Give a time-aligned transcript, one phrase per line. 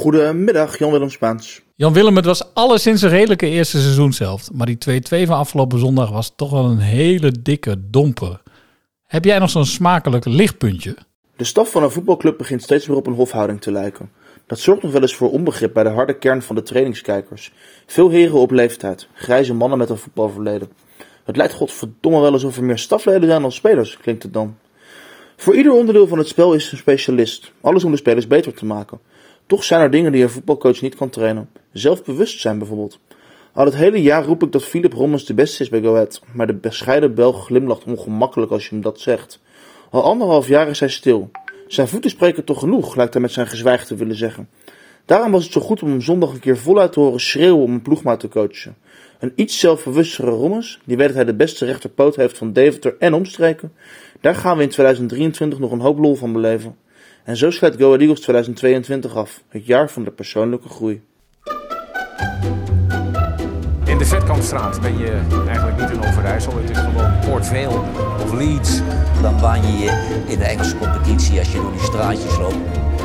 [0.00, 1.62] Goedemiddag, Jan-Willem Spaans.
[1.74, 4.50] Jan-Willem, het was alleszins een redelijke eerste seizoenshelft.
[4.52, 8.42] Maar die 2-2 van afgelopen zondag was toch wel een hele dikke domper.
[9.06, 10.96] Heb jij nog zo'n smakelijk lichtpuntje?
[11.36, 14.10] De staf van een voetbalclub begint steeds meer op een hofhouding te lijken.
[14.46, 17.52] Dat zorgt nog wel eens voor onbegrip bij de harde kern van de trainingskijkers.
[17.86, 20.68] Veel heren op leeftijd, grijze mannen met een voetbalverleden.
[21.24, 24.56] Het lijkt godverdomme wel alsof er meer stafleden zijn dan spelers, klinkt het dan.
[25.36, 27.52] Voor ieder onderdeel van het spel is een specialist.
[27.60, 29.00] Alles om de spelers beter te maken.
[29.50, 31.48] Toch zijn er dingen die een voetbalcoach niet kan trainen.
[31.72, 32.98] Zelfbewustzijn bijvoorbeeld.
[33.52, 36.22] Al het hele jaar roep ik dat Philip Rommens de beste is bij Go Ahead,
[36.32, 39.40] maar de bescheiden Belg glimlacht ongemakkelijk als je hem dat zegt.
[39.90, 41.30] Al anderhalf jaar is hij stil.
[41.66, 44.48] Zijn voeten spreken toch genoeg, lijkt hij met zijn gezwijg te willen zeggen.
[45.04, 47.72] Daarom was het zo goed om hem zondag een keer voluit te horen schreeuwen om
[47.72, 48.76] een ploegmaat te coachen.
[49.18, 53.14] Een iets zelfbewustere Rommens, die weet dat hij de beste rechterpoot heeft van Deventer en
[53.14, 53.72] omstreken,
[54.20, 56.76] daar gaan we in 2023 nog een hoop lol van beleven.
[57.24, 61.02] En zo sluit Go Ahead Eagles 2022 af, het jaar van de persoonlijke groei.
[63.84, 66.56] In de Vetkampstraat ben je eigenlijk niet in Overijssel.
[66.56, 67.80] Het is gewoon Port Vale
[68.22, 68.80] of Leeds.
[69.22, 72.89] Dan baan je je in de Engelse competitie als je door die straatjes loopt.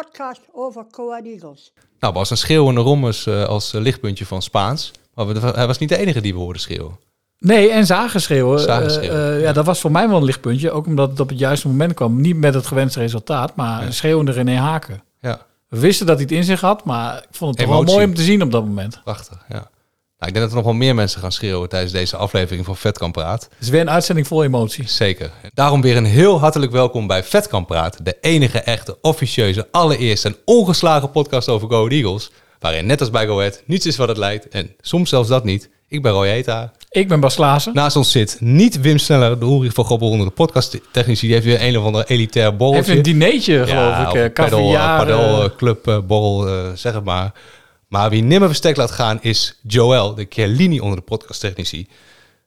[0.00, 1.72] podcast over Coa Eagles.
[2.00, 4.90] Nou, was een schreeuwende Rommers eh, als eh, lichtpuntje van Spaans.
[5.14, 6.98] Maar we- hij was niet de enige die we hoorden schreeuwen.
[7.38, 8.60] Nee, en zagen schreeuwen.
[8.60, 10.70] Zagen Eh, schreeuwen, eh, ja, dat was voor mij wel een lichtpuntje.
[10.70, 12.20] Ook omdat het op het juiste moment kwam.
[12.20, 15.02] Niet met het gewenste resultaat, maar schreeuwende René Haken.
[15.20, 17.84] Ja, We wisten dat hij het in zich had, maar ik vond het toch wel
[17.94, 19.00] mooi om te zien op dat moment.
[19.04, 19.44] prachtig.
[19.48, 19.70] Ja.
[20.24, 22.76] Nou, ik denk dat er nog wel meer mensen gaan schreeuwen tijdens deze aflevering van
[22.76, 23.42] Vetkamp Praat.
[23.42, 24.88] Het is weer een uitzending vol emotie.
[24.88, 25.30] Zeker.
[25.54, 27.98] Daarom weer een heel hartelijk welkom bij Vetkamp Praat.
[28.04, 32.30] De enige echte, officieuze, allereerste en ongeslagen podcast over Go Eagles.
[32.58, 34.48] Waarin net als bij Go Ahead niets is wat het lijkt.
[34.48, 35.70] En soms zelfs dat niet.
[35.88, 36.72] Ik ben Roy Eta.
[36.90, 37.74] Ik ben Bas Klaassen.
[37.74, 41.26] Naast ons zit niet Wim Sneller, de Ulrich van Gobbel onder de podcasttechnici.
[41.26, 42.92] Die heeft weer een of ander elitair borreltje.
[42.92, 44.20] Even een dineetje, geloof ik.
[44.22, 47.32] eh, padel, caviar, padel, eh, eh, club, eh, borrel, eh, zeg het maar.
[47.94, 51.88] Maar wie nimmer verstek laat gaan is Joël, de Chiellini onder de podcasttechnici.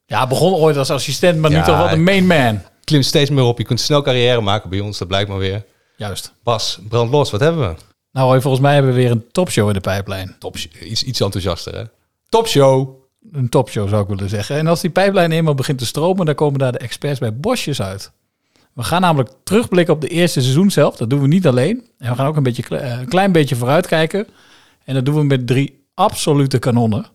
[0.05, 2.61] Ja, begon ooit als assistent, maar nu Ja, toch wel de main man.
[2.83, 3.57] Klimt steeds meer op.
[3.57, 5.65] Je kunt snel carrière maken bij ons, dat blijkt maar weer.
[5.95, 6.33] Juist.
[6.43, 7.75] Bas, brand los, wat hebben we?
[8.11, 10.35] Nou, volgens mij hebben we weer een topshow in de pijplijn.
[10.39, 11.83] Top, iets, iets enthousiaster, hè?
[12.29, 12.89] Topshow!
[13.31, 14.55] Een topshow zou ik willen zeggen.
[14.57, 17.81] En als die pijplijn eenmaal begint te stromen, dan komen daar de experts bij Bosjes
[17.81, 18.11] uit.
[18.73, 20.95] We gaan namelijk terugblikken op de eerste seizoen zelf.
[20.95, 21.87] Dat doen we niet alleen.
[21.97, 24.27] En we gaan ook een, beetje, eh, een klein beetje vooruitkijken.
[24.87, 27.05] En dat doen we met drie absolute kanonnen.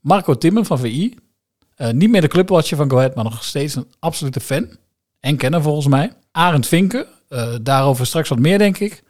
[0.00, 1.14] Marco Timmer van VI.
[1.74, 4.66] Eh, niet meer de clubwatcher van Go Ahead, maar nog steeds een absolute fan.
[5.20, 6.12] En kenner volgens mij.
[6.32, 7.06] Arend Vinken.
[7.28, 9.02] eh, daarover straks wat meer, denk ik.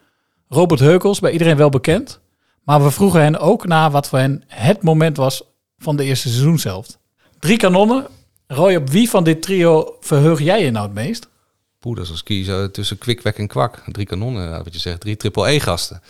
[0.48, 2.20] Robert Heukels, bij iedereen wel bekend.
[2.64, 5.42] Maar we vroegen hen ook na wat voor hen het moment was
[5.78, 6.98] van de eerste seizoenshelft.
[7.38, 8.06] Drie kanonnen.
[8.46, 11.28] Roy, op wie van dit trio verheug jij je nou het meest?
[11.80, 13.82] Is als kiezen tussen kwik, en kwak.
[13.86, 15.00] Drie kanonnen, inderdaad, wat je zegt.
[15.00, 16.02] Drie triple-E-gasten.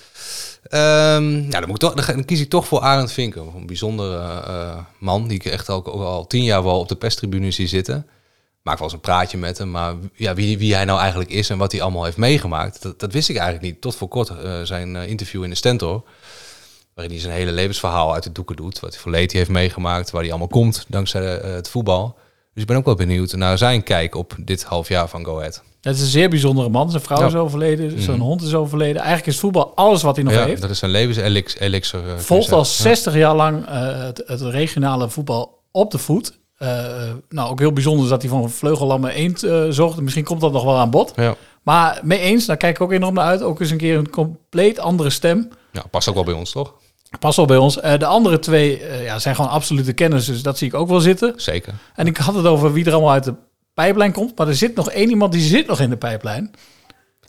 [0.62, 3.52] Ehm nou, dan, moet toch, dan kies ik toch voor Arend Vinken.
[3.56, 7.50] Een bijzondere eh, man, die ik echt ook al tien jaar wel op de perstribune
[7.50, 8.06] zie zitten.
[8.62, 11.50] Maak wel eens een praatje met hem, maar ja, wie, wie hij nou eigenlijk is
[11.50, 13.80] en wat hij allemaal heeft meegemaakt, dat, dat wist ik eigenlijk niet.
[13.80, 16.04] Tot voor kort eh, zijn eh, interview in de Stentor,
[16.94, 18.80] waarin hij zijn hele levensverhaal uit de doeken doet.
[18.80, 22.18] Wat hij voor heeft meegemaakt, waar hij allemaal komt dankzij eh, het voetbal.
[22.58, 25.36] Dus ik ben ook wel benieuwd naar zijn kijk op dit half jaar van Go
[25.38, 25.62] Ahead.
[25.80, 26.91] Het is een zeer bijzondere man.
[26.91, 27.26] Zijn vrouw Ja.
[27.26, 28.26] is overleden, zijn Mhm.
[28.26, 28.96] hond is overleden.
[28.96, 30.60] Eigenlijk is voetbal alles wat hij nog ja, heeft.
[30.60, 32.08] dat is zijn levenselixer.
[32.08, 32.82] eh, Volgt al je zeggen.
[32.97, 36.38] 60 jaar lang eh, het, het regionale voetbal op de voet.
[36.56, 36.68] Eh,
[37.28, 40.00] nou, ook heel bijzonder dat hij van een vleugellammen eend eh zorgt.
[40.00, 41.12] Misschien komt dat nog wel aan bod.
[41.62, 43.42] Maar mee eens, daar kijk ik ook enorm naar uit.
[43.42, 45.48] Ook eens een keer een compleet andere stem.
[45.72, 46.74] ja, past ook wel bij ons, toch?
[47.19, 47.80] Pas wel bij ons.
[47.80, 50.88] Eh, de andere twee eh, ja, zijn gewoon absolute kennis, dus dat zie ik ook
[50.88, 51.33] wel zitten.
[51.36, 51.74] Zeker.
[51.94, 53.34] En ik had het over wie er allemaal uit de
[53.74, 54.38] pijplijn komt.
[54.38, 56.50] Maar er zit nog één iemand die zit nog in de pijplijn.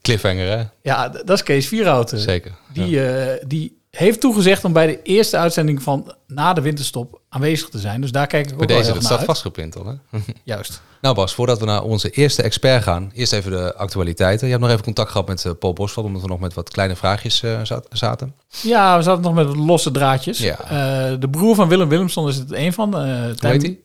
[0.01, 0.63] Cliffhanger, hè?
[0.81, 2.19] Ja, dat is Kees Vierhouten.
[2.19, 2.51] Zeker.
[2.73, 7.69] Die, eh, die heeft toegezegd om bij de eerste uitzending van na de winterstop aanwezig
[7.69, 8.01] te zijn.
[8.01, 10.19] Dus daar kijk ik ook Bij wel deze, heel dat staat vastgeprint al, hè?
[10.43, 10.81] Juist.
[11.01, 14.45] Nou Bas, voordat we naar onze eerste expert gaan, eerst even de actualiteiten.
[14.45, 16.69] Je hebt nog even contact gehad met eh, Paul Bosveld, omdat we nog met wat
[16.69, 18.35] kleine vraagjes eh, zat- zaten.
[18.61, 20.39] Ja, we zaten nog met losse draadjes.
[20.39, 20.59] Ja.
[20.59, 22.93] Eh, de broer van Willem Willemson is het een van.
[22.95, 23.79] Hoe heet hij?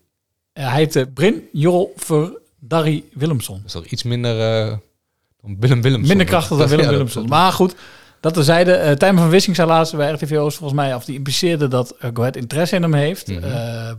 [0.52, 3.56] hij heet Brin Jorl Verdarry Willemson.
[3.56, 4.36] Dat is toch iets minder
[5.42, 6.08] dan Willem Willemson.
[6.08, 7.28] Minder krachtig dan Willem Ja, Willemson.
[7.28, 7.74] Maar goed,
[8.24, 11.14] Dat terzijde, eh Tijmen van Wissing zei laatst bij RTV Oost volgens mij, of die
[11.14, 13.28] impliceerde dat uh, Go Ahead interesse in hem heeft.
[13.28, 13.44] Mhm.
[13.44, 13.90] Eh,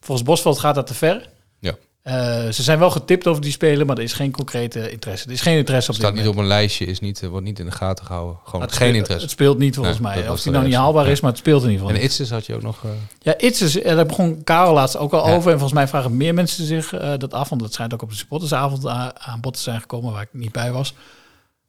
[0.00, 1.28] volgens Bosveld gaat dat te ver.
[1.58, 1.74] Ja.
[2.02, 5.26] Eh, ze zijn wel getipt over die spelen, maar er is geen concrete interesse.
[5.26, 6.44] Er is geen interesse op Staat dit niet moment.
[6.46, 8.38] op een lijstje, is niet, eh, wordt niet in de gaten gehouden.
[8.44, 9.22] Gewoon het geen speelt- interesse.
[9.22, 10.28] Het speelt niet volgens Nee, mij.
[10.28, 11.10] Of die nou niet haalbaar Ja.
[11.10, 12.06] is, maar het speelt in ieder geval En.
[12.06, 12.84] Itzes had je ook nog...
[12.84, 15.34] eh, Ja, eh, daar begon Karel laatst ook al Ja.
[15.34, 15.46] over.
[15.52, 17.48] En volgens mij vragen meer mensen zich eh, dat af.
[17.48, 20.52] Want dat schijnt ook op de supportersavond aan bod te zijn gekomen, waar ik niet
[20.52, 20.94] bij was.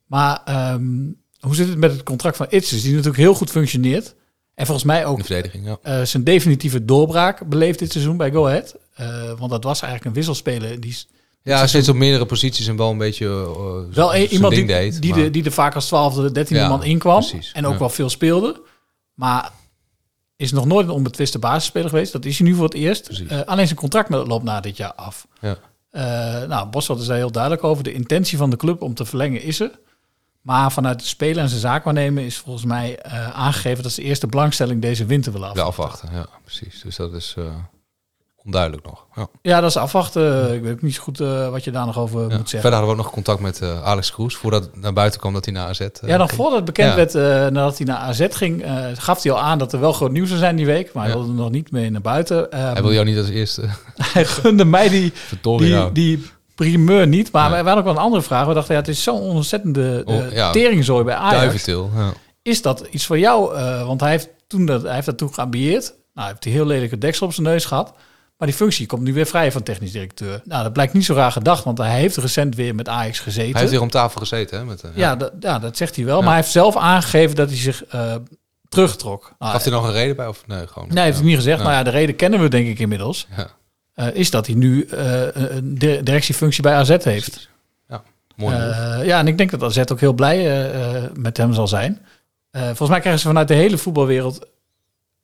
[0.05, 0.85] Maar ehm,
[1.47, 4.15] hoe zit het met het contract van Itzes, die natuurlijk heel goed functioneert.
[4.55, 5.77] En volgens mij ook de verdediging, ja.
[5.81, 8.75] eh, zijn definitieve doorbraak beleefd dit seizoen bij Go Ahead.
[8.93, 10.97] Eh, want dat was eigenlijk een wisselspeler die
[11.41, 13.25] Ja, steeds op meerdere posities en wel een beetje...
[13.27, 16.61] eh, wel een, iemand die, deed, die, maar- de, die er vaak als twaalfde, dertiende
[16.63, 17.19] Ja, man inkwam.
[17.19, 17.79] precies, En ook ja.
[17.79, 18.61] wel veel speelde.
[19.13, 19.51] Maar
[20.35, 22.11] is nog nooit een onbetwiste basisspeler geweest.
[22.11, 23.09] Dat is hij nu voor het eerst.
[23.45, 25.27] Alleen zijn contract loopt na dit jaar af.
[25.41, 25.57] Ja.
[26.47, 27.83] Nou, Bosveld is daar heel duidelijk over.
[27.83, 29.79] De intentie van de club om te verlengen is er.
[30.47, 34.21] Maar vanuit de speler en zijn zaakwaarnemer is volgens mij eh, aangegeven dat ze eerst
[34.21, 36.07] de belangstelling deze winter willen Ja, afwachten.
[36.07, 36.81] afwachten, ja, precies.
[36.83, 37.43] Dus dat is eh,
[38.43, 39.05] onduidelijk nog.
[39.15, 39.27] Ja.
[39.41, 40.53] Ja, dat is afwachten.
[40.53, 42.25] Ik weet ook niet zo goed eh, wat je daar nog over Ja.
[42.25, 42.49] moet zeggen.
[42.61, 45.45] Verder hadden we ook nog contact met Alex Kroes, voordat het naar buiten kwam dat
[45.45, 46.31] hij naar AZ Ja, nog ging.
[46.41, 47.13] voordat het bekend werd
[47.53, 48.63] nadat hij naar AZ ging,
[48.97, 50.93] gaf hij al aan dat er wel groot nieuws zou zijn die week.
[50.93, 52.47] Maar hij wilde er nog niet mee naar buiten.
[52.49, 53.61] Hij wil jou niet als eerste
[54.13, 57.31] hij gunde mij die, die, die primeur niet.
[57.31, 57.59] Maar Nee.
[57.61, 58.47] we hadden ook wel een andere vraag.
[58.47, 60.51] We dachten, ja, het is zo'n ontzettende uh, Oh, ja.
[60.51, 61.35] teringzooi bij Ajax.
[61.37, 62.13] Duiventil, ja.
[62.41, 63.55] Is dat iets voor jou?
[63.57, 65.93] Uh, want hij heeft, toen dat, hij heeft dat toen geambieerd.
[66.13, 67.93] Nou, heeft hij heel lelijke deksel op zijn neus gehad.
[68.37, 70.41] Maar die functie komt nu weer vrij van technisch directeur.
[70.43, 73.51] Nou, dat blijkt niet zo raar gedacht, want hij heeft recent weer met Ajax gezeten.
[73.51, 74.65] Hij heeft weer om tafel gezeten, hè?
[74.65, 76.15] Met, eh, Ja, dat, ja, dat zegt hij wel.
[76.15, 76.21] Ja.
[76.21, 78.15] Maar hij heeft zelf aangegeven dat hij zich uh,
[78.69, 79.33] terugtrok.
[79.39, 80.27] Nou, Gaf hij nog een reden bij?
[80.27, 80.87] Of nee, gewoon...
[80.93, 81.57] nee, heeft hij niet gezegd.
[81.57, 81.63] Ja.
[81.63, 83.27] Nou ja, de reden kennen we denk ik inmiddels.
[83.37, 83.47] Ja,
[83.99, 87.49] Uh, is dat hij nu uh, een di- directiefunctie bij AZ heeft.
[87.89, 88.03] Ja,
[88.35, 88.55] mooi.
[88.55, 90.69] Uh, ja, en ik denk dat AZ ook heel blij
[91.13, 92.05] met hem zal zijn.
[92.51, 94.47] Volgens mij krijgen ze vanuit de hele voetbalwereld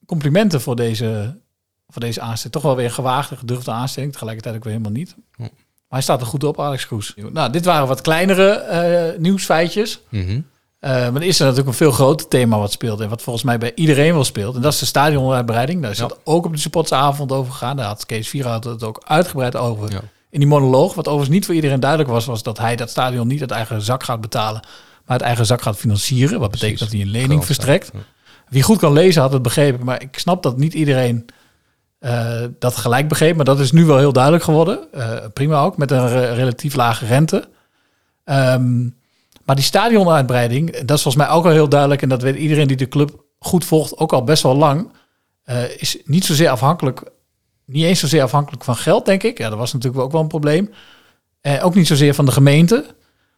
[0.06, 1.36] complimenten voor deze,
[1.90, 2.54] voor deze aanstelling.
[2.54, 4.12] Toch wel weer gewaagde, gedurfde aanstelling.
[4.12, 5.16] Tegelijkertijd ook weer helemaal niet.
[5.38, 5.50] Maar
[5.88, 7.14] hij staat er goed op, Alex Kroes.
[7.32, 10.00] Nou, dit waren wat kleinere nieuwsfeitjes.
[10.10, 10.42] Mhm.
[10.84, 13.00] Uh, maar er is er natuurlijk een veel groter thema wat speelt.
[13.00, 14.56] En wat volgens mij bij iedereen wel speelt.
[14.56, 15.82] En dat is de stadionuitbreiding.
[15.82, 16.06] Daar is Ja.
[16.06, 17.76] het ook op de supportersavond over gegaan.
[17.78, 19.92] Daar had Kees Vierhout het ook uitgebreid over.
[19.92, 20.00] Ja.
[20.30, 20.94] In die monoloog.
[20.94, 23.82] Wat overigens niet voor iedereen duidelijk was, was dat hij dat stadion niet uit eigen
[23.82, 24.62] zak gaat betalen.
[24.62, 26.40] Maar uit eigen zak gaat financieren.
[26.40, 26.98] Wat betekent Precies.
[27.00, 27.90] dat hij een lening verstrekt.
[27.94, 28.00] ja.
[28.50, 29.86] Wie goed kan lezen had het begrepen.
[29.86, 31.26] Maar ik snap dat niet iedereen
[32.00, 33.36] eh, dat gelijk begreep.
[33.36, 34.80] Maar dat is nu wel heel duidelijk geworden.
[34.92, 37.50] Eh, prima ook, met een re- relatief lage rente.
[38.24, 38.88] Ehm,
[39.46, 42.02] maar die stadionuitbreiding, dat is volgens mij ook al heel duidelijk.
[42.02, 44.92] En dat weet iedereen die de club goed volgt, ook al best wel lang.
[45.44, 47.04] eh, is niet zozeer afhankelijk,
[47.66, 49.38] niet eens zozeer afhankelijk van geld, denk ik.
[49.38, 50.70] Ja, dat was natuurlijk ook wel een probleem.
[51.42, 52.86] Eh, ook niet zozeer van de gemeente,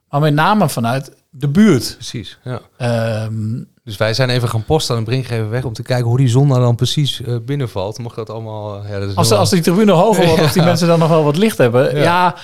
[0.10, 1.94] maar met name vanuit de buurt.
[1.96, 2.62] Precies, ja.
[2.78, 6.18] Ehm, Dus wij zijn even gaan posten aan de Brinkgever weg om te kijken hoe
[6.18, 7.98] die zon daar dan precies eh, binnenvalt.
[7.98, 8.86] Mocht dat allemaal...
[8.88, 11.24] ja, dat is Als, als die tribune hoger wordt, of die mensen dan nog wel
[11.24, 11.96] wat licht hebben.
[11.96, 12.36] Ja, Ja.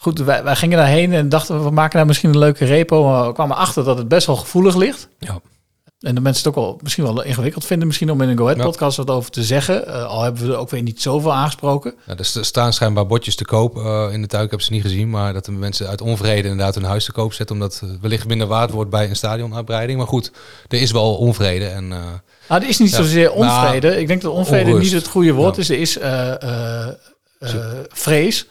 [0.00, 3.04] Goed, wij, wij gingen daarheen en dachten we maken daar misschien een leuke repo.
[3.04, 5.08] Maar we kwamen achter dat het best wel gevoelig ligt.
[5.18, 5.40] Ja.
[5.98, 8.42] En de mensen het ook wel misschien wel ingewikkeld vinden, misschien om in een Go
[8.44, 8.64] Ahead Ja.
[8.64, 9.86] podcast wat over te zeggen.
[9.86, 11.94] Eh, al hebben we er ook weer niet zoveel aangesproken.
[12.06, 14.44] Ja, er st- staan schijnbaar bordjes te koop eh, in de tuin.
[14.44, 17.12] Ik heb ze niet gezien, maar dat de mensen uit onvrede inderdaad hun huis te
[17.12, 17.56] koop zetten.
[17.56, 19.98] Omdat het wellicht minder waard wordt bij een stadionuitbreiding.
[19.98, 20.30] Maar goed,
[20.68, 21.66] er is wel onvrede.
[21.66, 22.96] En, Nou, er is niet Ja.
[22.96, 23.88] zozeer onvrede.
[23.88, 24.92] Nou, ik denk dat onvrede onrust.
[24.92, 25.68] niet het goede woord is.
[25.70, 25.98] Er is
[27.88, 28.46] vrees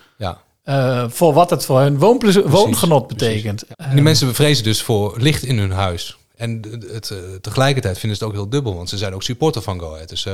[0.67, 3.63] eh, voor wat het voor hun woongenot betekent.
[3.75, 6.17] En die mensen bevrezen dus voor licht in hun huis.
[6.35, 9.23] En het, het, eh, tegelijkertijd vinden ze het ook heel dubbel, want ze zijn ook
[9.23, 10.09] supporter van Go Ahead.
[10.09, 10.33] Dus uh,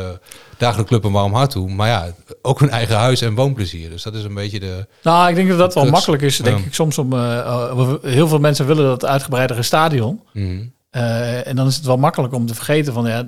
[0.58, 1.70] de club een warm hart toe.
[1.70, 3.90] Maar ja, ook hun eigen huis en woonplezier.
[3.90, 4.88] Dus dat is een beetje de...
[5.04, 5.96] Nou, ik denk dat dat wel Crux.
[5.98, 6.38] makkelijk is.
[6.38, 6.66] Denk Ja.
[6.66, 7.14] ik soms om.
[7.14, 10.22] eh, eh, heel veel mensen willen dat uitgebreidere stadion.
[10.34, 10.64] Mhm.
[10.90, 13.26] Eh, en dan is het wel makkelijk om te vergeten van ja,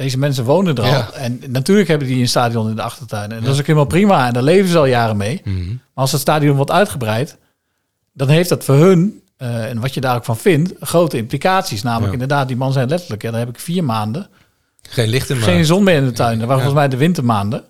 [0.00, 0.88] deze mensen wonen er al.
[0.88, 1.10] Ja.
[1.12, 3.32] En natuurlijk hebben die een stadion in de achtertuin.
[3.32, 4.26] En dat is ook helemaal prima.
[4.26, 5.40] En daar leven ze al jaren mee.
[5.44, 5.68] Mhm.
[5.68, 7.36] Maar als het stadion wordt uitgebreid,
[8.12, 11.82] dan heeft dat voor hun, eh, en wat je daar ook van vindt, grote implicaties.
[11.82, 12.12] Namelijk Ja.
[12.12, 14.28] inderdaad, die man zijn letterlijk, ja, dan heb ik vier maanden.
[14.82, 16.38] Geen licht in Geen zon meer in de tuin.
[16.38, 17.64] Dat waren volgens mij de wintermaanden.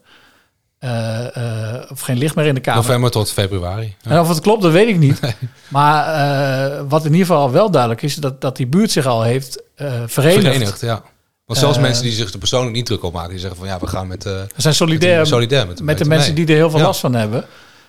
[0.79, 2.83] Eh, eh, of geen licht meer in de kamer.
[2.83, 3.95] November tot februari.
[4.03, 4.11] Ja.
[4.11, 5.21] En of het klopt, dat weet ik niet.
[5.69, 9.63] Maar wat in ieder geval wel duidelijk is, dat, dat die buurt zich al heeft
[10.07, 10.43] verenigd.
[10.43, 11.03] Verenigd, ja.
[11.51, 13.69] Want zelfs Eh, mensen die zich er persoonlijk niet druk op maken, die zeggen van
[13.69, 16.17] ja, we gaan met, eh We zijn solidair, met, solidair met, met de mee.
[16.17, 16.85] mensen die er heel veel Ja.
[16.85, 17.39] last van hebben.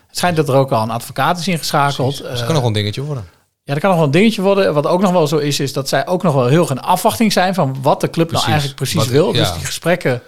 [0.08, 2.18] Het schijnt dat er ook al een advocaat is ingeschakeld.
[2.18, 3.24] Dus dat Eh, kan nog wel een dingetje worden.
[3.63, 4.74] Ja, dat kan nog wel een dingetje worden.
[4.74, 7.34] Wat ook nog wel zo is, is dat zij ook nog wel heel in afwachting
[7.34, 8.48] zijn van wat de club Precies.
[8.48, 9.34] nou eigenlijk precies Wat- wil.
[9.34, 9.39] ja.
[9.39, 10.22] Dus die gesprekken.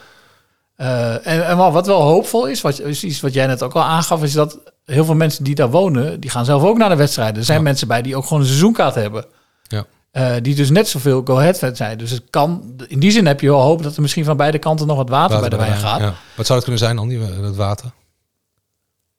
[0.75, 3.83] eh, en, en wat wel hoopvol is, wat, is iets wat jij net ook al
[3.83, 6.95] aangaf, is dat heel veel mensen die daar wonen, die gaan zelf ook naar de
[6.95, 7.37] wedstrijden.
[7.37, 7.63] Er zijn Ja.
[7.63, 9.25] mensen bij die ook gewoon een seizoenkaart hebben.
[9.67, 9.85] Ja.
[10.13, 11.97] Eh, die dus net zoveel go-ahead fans zijn.
[11.97, 14.57] Dus het kan, in die zin heb je wel hoop dat er misschien van beide
[14.59, 15.99] kanten nog wat water, bij de wijn gaat.
[15.99, 16.13] Ja.
[16.35, 17.91] Wat zou het kunnen zijn dan, die, eh, dat water?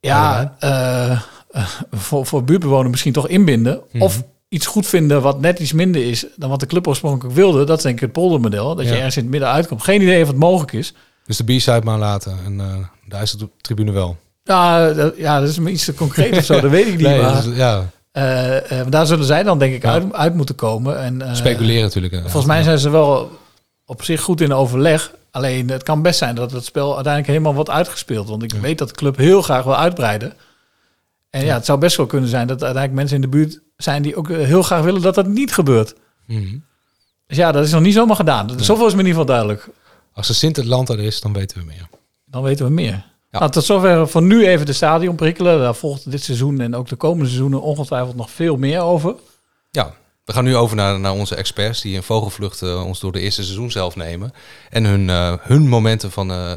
[0.00, 1.20] Ja, eh,
[1.90, 3.80] voor, voor buurtbewoners misschien toch inbinden.
[3.92, 4.02] Mhm.
[4.02, 7.64] Of iets goed vinden wat net iets minder is dan wat de club oorspronkelijk wilde.
[7.64, 8.74] Dat is denk ik het poldermodel.
[8.74, 9.82] Dat je ergens in het midden uitkomt.
[9.82, 10.94] Geen idee of het mogelijk is.
[11.26, 12.56] Dus de B-side maar laten en
[13.08, 14.16] de IJsseltribune wel.
[14.44, 16.60] Ja, dat, ja, dat is me iets te concreet of zo.
[16.60, 17.06] Dat weet ik niet.
[17.06, 19.90] Nee, maar, dat is- ja, eh, eh, daar zullen zij dan denk ik Ja.
[19.92, 20.98] uit, uit moeten komen.
[20.98, 22.20] En, eh, speculeren natuurlijk.
[22.20, 23.38] Volgens mij zijn ze wel
[23.86, 25.14] op zich goed in overleg.
[25.30, 28.28] Alleen het kan best zijn dat het spel uiteindelijk helemaal wordt uitgespeeld.
[28.28, 30.32] Want ik weet dat de club heel graag wil uitbreiden.
[31.30, 33.60] En ja, het zou best wel kunnen zijn dat er uiteindelijk mensen in de buurt
[33.76, 35.94] zijn die ook heel graag willen dat dat niet gebeurt.
[36.26, 36.58] Mhm.
[37.26, 38.50] Dus ja, dat is nog niet zomaar gedaan.
[38.56, 39.68] Zoveel is me in ieder geval duidelijk.
[40.12, 41.88] Als de Sint Atlanta er is, dan weten we meer.
[42.24, 43.04] Dan weten we meer.
[43.38, 45.58] Nou, tot zover voor nu even de stadion prikkelen.
[45.58, 49.14] Daar volgt dit seizoen en ook de komende seizoenen ongetwijfeld nog veel meer over.
[49.70, 53.12] Ja, we gaan nu over naar, naar onze experts die in vogelvlucht eh, ons door
[53.12, 54.32] de eerste seizoen zelf nemen.
[54.70, 56.52] En hun, eh, hun momenten van eh,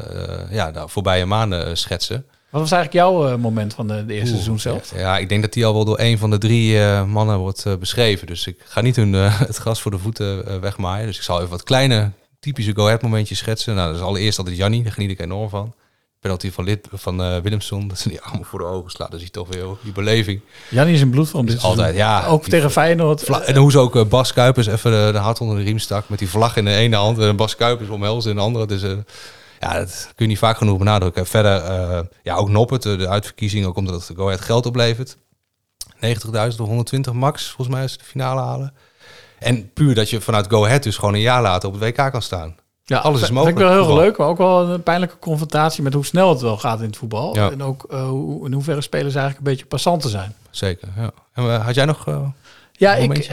[0.50, 2.26] ja, de voorbije maanden schetsen.
[2.50, 4.92] Wat was eigenlijk jouw moment van de, de eerste Oeh, seizoen zelf?
[4.94, 8.26] Ja, ik denk dat die al wel door een van de drie mannen wordt beschreven.
[8.26, 9.12] Dus ik ga niet hun,
[9.52, 11.06] het gras voor de voeten wegmaaien.
[11.06, 13.74] Dus ik zal even wat kleine, typische go-ahead momentjes schetsen.
[13.74, 15.74] Nou, dat is allereerst altijd Jannie, daar geniet ik enorm van.
[16.20, 19.10] Penalty van, Lid, van eh, Willemson, dat ze die armen voor de ogen slaat.
[19.10, 20.40] Dus je toch weer die beleving.
[20.70, 21.62] Jannie is in bloedvorm dit.
[21.62, 22.26] Altijd, ja.
[22.26, 23.22] Ook Die tegen Feyenoord.
[23.22, 25.78] Vla- en hoe ze ook eh, Bas Kuipers even de, de hart onder de riem
[25.78, 28.66] stak met die vlag in de ene hand en Bas Kuipers omhelzen in de andere.
[28.66, 28.90] Dus eh,
[29.60, 31.26] ja, dat kun je niet vaak genoeg benadrukken.
[31.26, 35.16] Verder, eh, ja, ook Noppert, de, uitverkiezing, ook omdat het Go Ahead geld oplevert.
[35.94, 38.74] 90.000 of 120 max, volgens mij, als ze de finale halen.
[39.38, 42.10] En puur dat je vanuit Go Ahead dus gewoon een jaar later op het WK
[42.10, 42.56] kan staan.
[42.88, 45.82] Ja, Alles is mogelijk, Vind ik wel heel leuk, maar ook wel een pijnlijke confrontatie
[45.82, 47.34] met hoe snel het wel gaat in het voetbal.
[47.34, 47.50] Ja.
[47.50, 50.34] En ook eh, hoe, in hoeverre spelers eigenlijk een beetje passanten zijn.
[50.50, 51.10] Zeker, ja.
[51.34, 52.20] En eh, had jij nog eh,
[52.72, 53.24] Ja, ik,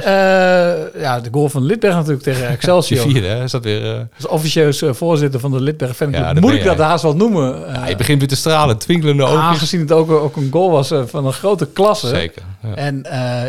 [0.99, 3.01] ja, de goal van Lidberg natuurlijk tegen die Excelsior.
[3.09, 3.43] vierde, hè?
[3.43, 4.07] Is dat weer...
[4.15, 6.21] Als officieus voorzitter van de Lidberg fanclub.
[6.21, 7.59] Ja, Moet ik dat haast wel noemen?
[7.73, 9.39] Ja, je begint weer te stralen, twinkelende ogen.
[9.41, 12.07] aangezien het ook, ook een goal was van een grote klasse.
[12.07, 12.75] Zeker, ja.
[12.75, 13.05] En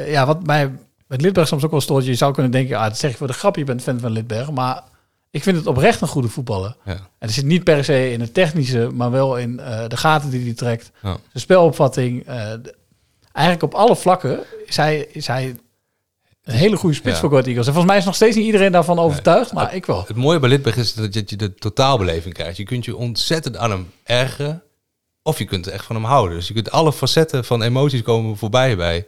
[0.07, 0.71] ja, wat mij
[1.07, 2.07] met Lidberg soms ook wel stoort.
[2.07, 4.11] Je zou kunnen denken, ah, dat zeg je voor de grap, je bent fan van
[4.11, 4.51] Lidberg.
[4.51, 4.83] Maar
[5.31, 6.77] ik vind het oprecht een goede voetballer.
[6.85, 6.93] Ja.
[6.93, 10.31] En het zit niet per se in het technische, maar wel in eh, de gaten
[10.31, 10.91] die hij trekt.
[11.03, 11.09] Ja.
[11.11, 12.27] Zijn spelopvatting.
[12.27, 12.75] eh, de-
[13.33, 15.57] eigenlijk op alle vlakken is hij, is hij
[16.43, 17.21] een hele goede spits Ja.
[17.21, 17.67] voor Go Ahead Eagles.
[17.67, 20.05] En volgens mij is nog steeds niet iedereen daarvan overtuigd, maar ik wel.
[20.07, 22.57] Het mooie bij Lidberg is dat je je de totaalbeleving krijgt.
[22.57, 24.63] Je kunt je ontzettend aan hem ergeren.
[25.23, 26.37] Of je kunt er echt van hem houden.
[26.37, 29.07] Dus je kunt alle facetten van emoties komen voorbij bij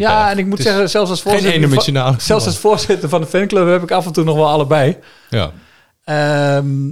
[0.00, 3.66] Ja, en ik moet zeggen, zelfs als voorzitter, van, zelfs als voorzitter van de fanclub
[3.68, 4.96] heb ik af en toe nog wel allebei.
[5.30, 5.50] Ja.
[6.04, 6.82] Ehm,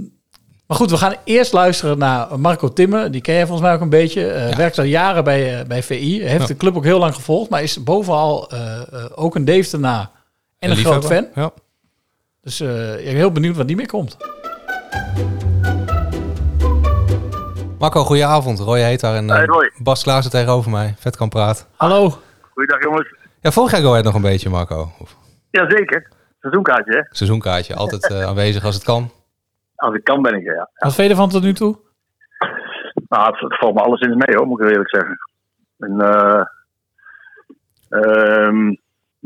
[0.67, 3.11] maar goed, we gaan eerst luisteren naar Marco Timmer.
[3.11, 4.27] Die ken je volgens mij ook een beetje.
[4.27, 6.21] Eh, Werkt al jaren bij, eh, bij VI.
[6.23, 6.47] Heeft Ja.
[6.47, 7.49] de club ook heel lang gevolgd.
[7.49, 8.81] Maar is bovenal eh, eh,
[9.15, 10.09] ook een Deeftenaar
[10.59, 11.27] en een groot fan.
[11.35, 11.51] Ja.
[12.41, 14.17] Dus eh, ik ben heel benieuwd wat die mee komt.
[17.79, 18.59] Marco, goedenavond.
[18.59, 19.71] Roy heet daar en eh, Hey.
[19.77, 20.95] Bas Klaassen tegenover mij.
[20.99, 21.65] Vet kan praten.
[21.75, 22.17] Hallo.
[22.53, 23.15] Goeiedag jongens.
[23.41, 24.91] Ja, volg jij Go Ahead nog een beetje, Marco?
[24.99, 25.15] Of
[25.49, 26.07] Jazeker.
[26.39, 27.01] Seizoenkaartje, hè?
[27.09, 29.11] seizoenkaartje, altijd eh, aanwezig als het kan.
[29.75, 30.69] Als ik kan ben ik er, ja.
[30.73, 31.79] Wat vind je ervan tot nu toe?
[33.07, 35.17] Nou, het, het valt me alleszins mee, hoor, moet ik eerlijk zeggen.
[35.77, 36.43] En, eh,
[37.89, 38.75] ehm,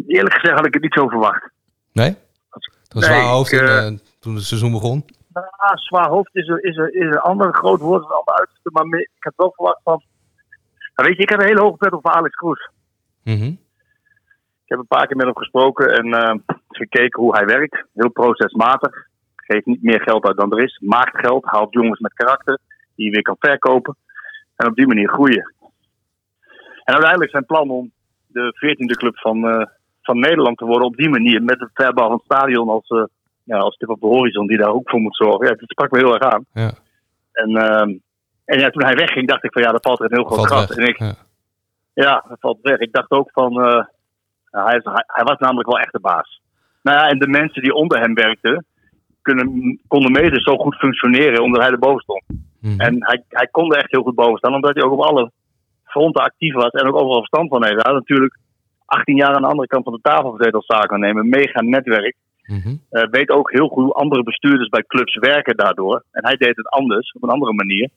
[0.08, 1.50] eerlijk gezegd had ik het niet zo verwacht.
[1.92, 2.10] Nee?
[2.50, 5.06] Dat was Nee, zwaar hoofd ik, in, eh, toen het seizoen begon.
[5.34, 8.70] Nou, zwaar hoofd is, een- is, is een ander groot woord, een ander uiterste.
[8.72, 10.04] Maar ik had wel verwacht van...
[10.96, 12.70] Nou, weet je, ik had een hele hoge pet op Alex Kroes.
[13.26, 13.54] Mhm.
[14.66, 16.36] Ik heb een paar keer met hem gesproken en eh,
[16.70, 17.86] gekeken hoe hij werkt.
[17.94, 19.08] Heel procesmatig.
[19.36, 20.80] Geeft niet meer geld uit dan er is.
[20.84, 22.60] Maakt geld, haalt jongens met karakter
[22.96, 23.96] die je weer kan verkopen.
[24.56, 25.54] En op die manier groeien.
[26.84, 27.92] En uiteindelijk zijn plan om
[28.28, 29.66] de 14e club van, eh,
[30.02, 31.44] van Nederland te worden op die manier.
[31.44, 33.04] Met het verbouw van het stadion als, eh
[33.44, 35.48] ja, als tip op de horizon die daar ook voor moet zorgen.
[35.48, 36.46] Ja, dat sprak me heel erg aan.
[36.54, 36.72] Ja.
[37.32, 37.90] En, ehm,
[38.46, 40.48] en ja, toen hij wegging dacht ik van ja, dat valt er een heel groot
[40.48, 40.78] gat.
[40.78, 41.16] En ik, Ja.
[41.96, 42.80] Ja, dat valt weg.
[42.80, 43.62] Ik dacht ook van.
[43.62, 43.86] eh,
[44.50, 46.42] hij, hij was namelijk wel echt de baas.
[46.82, 48.66] Nou ja, en de mensen die onder hem werkten.
[49.22, 52.24] Kunnen, konden mede zo goed functioneren omdat hij erboven stond.
[52.62, 52.80] Mhm.
[52.80, 55.32] En hij, hij kon er echt heel goed boven staan, omdat hij ook op alle
[55.84, 57.84] fronten actief was en ook overal verstand van heeft.
[57.84, 58.38] Hij had natuurlijk
[58.86, 62.16] 18 jaar aan de andere kant van de tafel gezeten als zakennemer, mega netwerk.
[62.46, 62.76] Mhm.
[62.90, 66.04] Eh, weet ook heel goed hoe andere bestuurders bij clubs werken daardoor.
[66.12, 67.90] En hij deed het anders, op een andere manier.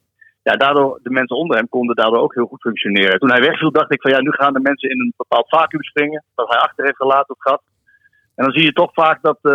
[0.48, 3.18] Ja, daardoor, de mensen onder hem konden daardoor ook heel goed functioneren.
[3.18, 5.82] Toen hij wegviel, dacht ik van ja, nu gaan de mensen in een bepaald vacuüm
[5.82, 6.24] springen.
[6.34, 7.62] Dat hij achter heeft gelaten op gat.
[8.34, 9.52] En dan zie je toch vaak dat eh,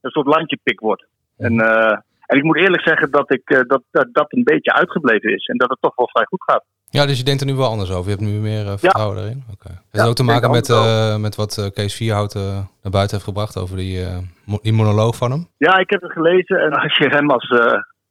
[0.00, 1.04] een soort landje pik wordt.
[1.36, 4.72] En, eh, en ik moet eerlijk zeggen dat, ik, eh, dat, dat dat een beetje
[4.72, 5.46] uitgebleven is.
[5.46, 6.64] En dat het toch wel vrij goed gaat.
[6.90, 8.10] Ja, dus je denkt er nu wel anders over.
[8.10, 9.44] Je hebt nu meer vertrouwen erin.
[9.52, 9.68] Oké.
[9.68, 10.68] Heeft het Ja, ook te maken met,
[11.20, 12.34] met wat Kees Vierhout
[12.82, 14.06] naar buiten heeft gebracht over die,
[14.62, 15.48] die monoloog van hem?
[15.56, 16.58] Ja, ik heb het gelezen.
[16.58, 17.48] En als je hem als,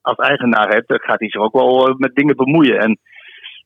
[0.03, 2.79] als eigenaar hebt, dan gaat hij zich ook wel eh, met dingen bemoeien.
[2.79, 2.99] En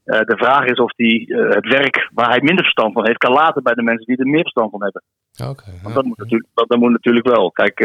[0.03, 3.17] eh, de vraag is of hij eh, het werk waar hij minder verstand van heeft,
[3.17, 5.03] kan laten bij de mensen die er meer verstand van hebben.
[5.49, 5.71] Oké.
[5.83, 7.51] Want dat, moet natuurlijk, dat, dat moet natuurlijk wel.
[7.51, 7.75] Kijk,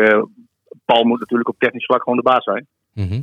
[0.84, 2.66] Paul moet natuurlijk op technisch vlak gewoon de baas zijn.
[2.92, 3.22] Mhm.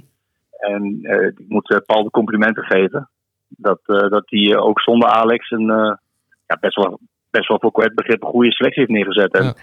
[0.60, 1.00] En
[1.38, 3.10] ik moet Paul de complimenten geven.
[3.48, 5.66] Dat, dat hij ook zonder Alex een
[6.48, 9.34] ja, best, wel, best wel voor kwijt begrip een goede selectie heeft neergezet.
[9.34, 9.54] En, Ja.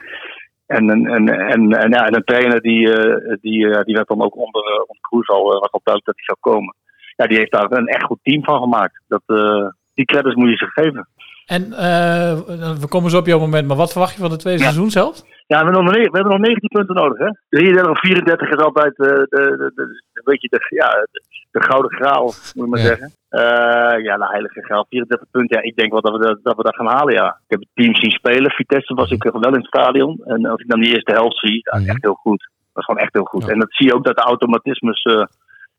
[0.67, 4.09] En, en, en, en, en, ja, en een trainer die, eh, die, eh, die werd
[4.09, 6.75] dan ook onder, uh, onder Kroes al, eh, was al duidelijk dat hij zou komen.
[7.17, 9.03] Ja, die heeft daar een echt goed team van gemaakt.
[9.09, 11.09] Dat, eh, die credits moet je ze geven.
[11.47, 12.33] En eh,
[12.81, 14.65] we komen zo op jouw moment, maar wat verwacht je van de tweede Ja.
[14.65, 15.23] seizoen zelf?
[15.47, 17.31] Ja, we hebben nog, we hebben nog 19 punten nodig, hè?
[17.49, 21.21] 33 of 34 is altijd eh, de, de, de, de, weet je, de, ja, de,
[21.51, 22.85] de gouden graal, moet je maar Ja.
[22.87, 23.13] zeggen.
[23.29, 24.87] Eh, ja, de heilige graal.
[24.89, 27.27] 34 punten, ja, ik denk wel dat we, dat, dat we dat gaan halen, ja.
[27.29, 28.51] Ik heb het team zien spelen.
[28.51, 30.21] Vitesse was ik wel in het stadion.
[30.25, 31.91] En als ik dan die eerste helft zie, dat is Mhm.
[31.91, 32.49] echt heel goed.
[32.73, 33.45] Dat is gewoon echt heel goed.
[33.47, 33.53] Ja.
[33.53, 35.25] En dat zie je ook dat de automatismes eh,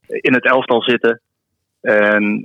[0.08, 1.22] in het elftal zitten.
[1.82, 2.42] En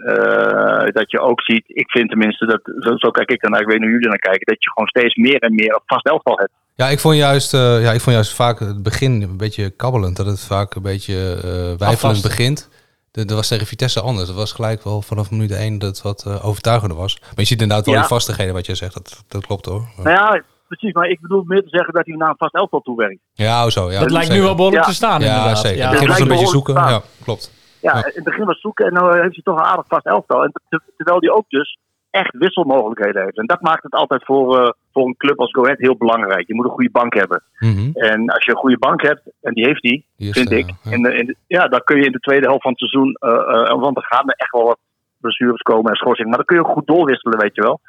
[0.93, 3.67] dat je ook ziet, ik vind tenminste, dat, zo, zo kijk ik dan naar, ik
[3.67, 6.07] weet niet hoe jullie naar kijken, dat je gewoon steeds meer en meer op vast
[6.07, 6.52] elftal hebt.
[6.83, 10.17] Ja, ik vond juist, eh, ja, ik vond juist vaak het begin een beetje kabbelend.
[10.17, 12.69] Dat het vaak een beetje eh wijfelend begint.
[13.11, 14.27] De- Dat was tegen Vitesse anders.
[14.27, 17.19] Dat was gelijk wel vanaf minuut één dat het wat eh, overtuigender was.
[17.21, 18.01] Maar je ziet inderdaad wel Ja.
[18.01, 18.95] die vastigheden wat jij zegt.
[18.95, 19.85] Dat, dat klopt hoor.
[19.97, 20.93] Nou ja, precies.
[20.95, 23.21] Maar ik bedoel meer te zeggen dat hij naar een vast elftal toewerkt.
[23.33, 23.91] Ja, oh zo.
[23.91, 24.89] Ja, dat lijkt nu wel behoorlijk Ja.
[24.89, 25.59] te staan Ja, inderdaad.
[25.59, 25.79] zeker.
[25.79, 25.85] Ja.
[25.85, 26.75] Ja, begin was lijkt een beetje zoeken.
[26.75, 27.51] Ja, klopt.
[27.81, 28.05] Ja, Ja.
[28.05, 30.43] in het begin was zoeken en dan heeft hij toch een aardig vast elftal.
[30.45, 31.79] En ter- terwijl hij ook dus
[32.12, 33.37] echt wisselmogelijkheden heeft.
[33.38, 36.47] En dat maakt het altijd voor, eh, voor een club als Go Ahead heel belangrijk.
[36.47, 37.42] Je moet een goede bank hebben.
[37.59, 37.90] Mhm.
[37.92, 40.71] En als je een goede bank hebt, en die heeft hij, Die vind eh, ik.
[40.83, 40.90] ja.
[40.90, 43.12] In de, in de- ja, dan kun je in de tweede helft van het seizoen,
[43.14, 44.78] eh, want er gaan er echt wel wat
[45.21, 46.28] blessures komen en schorsing.
[46.28, 47.81] Maar dan kun je ook goed doorwisselen, weet je wel.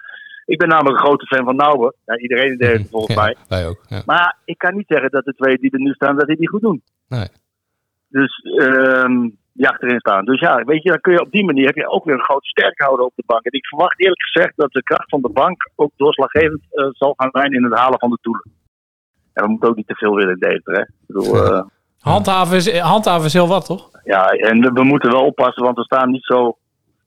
[0.45, 1.93] Ik ben namelijk een grote fan van Nauwe.
[2.05, 3.35] Ja, iedereen in deze volgens Ja, mij.
[3.47, 3.81] Wij ook.
[3.87, 4.01] Ja.
[4.05, 6.49] Maar ik kan niet zeggen dat de twee die er nu staan, dat die die
[6.49, 6.81] goed doen.
[7.07, 7.27] Nee.
[8.09, 10.25] Dus ehm die achterin staan.
[10.25, 12.23] Dus ja, weet je, dan kun je op die manier heb je ook weer een
[12.23, 13.43] groot sterkhouder op de bank.
[13.43, 17.13] En ik verwacht eerlijk gezegd dat de kracht van de bank ook doorslaggevend eh, zal
[17.17, 18.51] gaan zijn in het halen van de doelen.
[19.33, 20.81] En we moeten ook niet te veel willen in Deventer, hè.
[20.81, 21.61] Ik bedoel, eh,
[21.99, 23.89] Handhaven, is, handhaven is heel wat, toch?
[24.03, 26.57] ja, en we, we moeten wel oppassen, want we staan niet zo...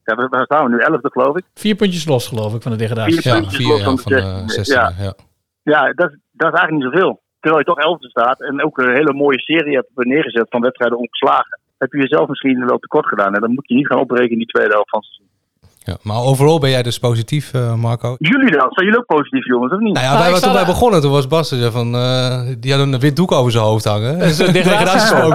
[0.04, 0.78] Ja, we- waar staan we nu?
[0.78, 1.44] Elfde, geloof ik.
[1.54, 3.20] Vier puntjes los, geloof ik, van de degradatie.
[3.20, 4.44] Vier Ja, puntjes vier los ja, van de van de 16e.
[4.46, 4.74] 16.
[4.74, 4.92] Ja.
[4.98, 5.14] Ja.
[5.62, 7.22] Ja, dat, is- dat is eigenlijk niet zoveel.
[7.40, 10.98] Terwijl je toch elfde staat en ook een hele mooie serie hebt neergezet van wedstrijden
[10.98, 11.60] ongeslagen.
[11.78, 13.34] Heb je jezelf misschien wel tekort gedaan.
[13.34, 15.35] En dan moet je niet gaan opbreken in die tweede helft van het seizoen.
[15.86, 15.96] Ja.
[16.02, 18.14] Maar overal ben jij dus positief, eh, Marco.
[18.18, 18.66] Jullie dan?
[18.70, 19.92] Zijn jullie ook positief, jongens, of niet?
[19.94, 22.72] Nou ja, Nou, wij, toen wij begonnen, toen was Bas er zo van, eh, die
[22.72, 24.18] hadden een wit doek over zijn hoofd hangen.
[24.18, 24.54] Dus waren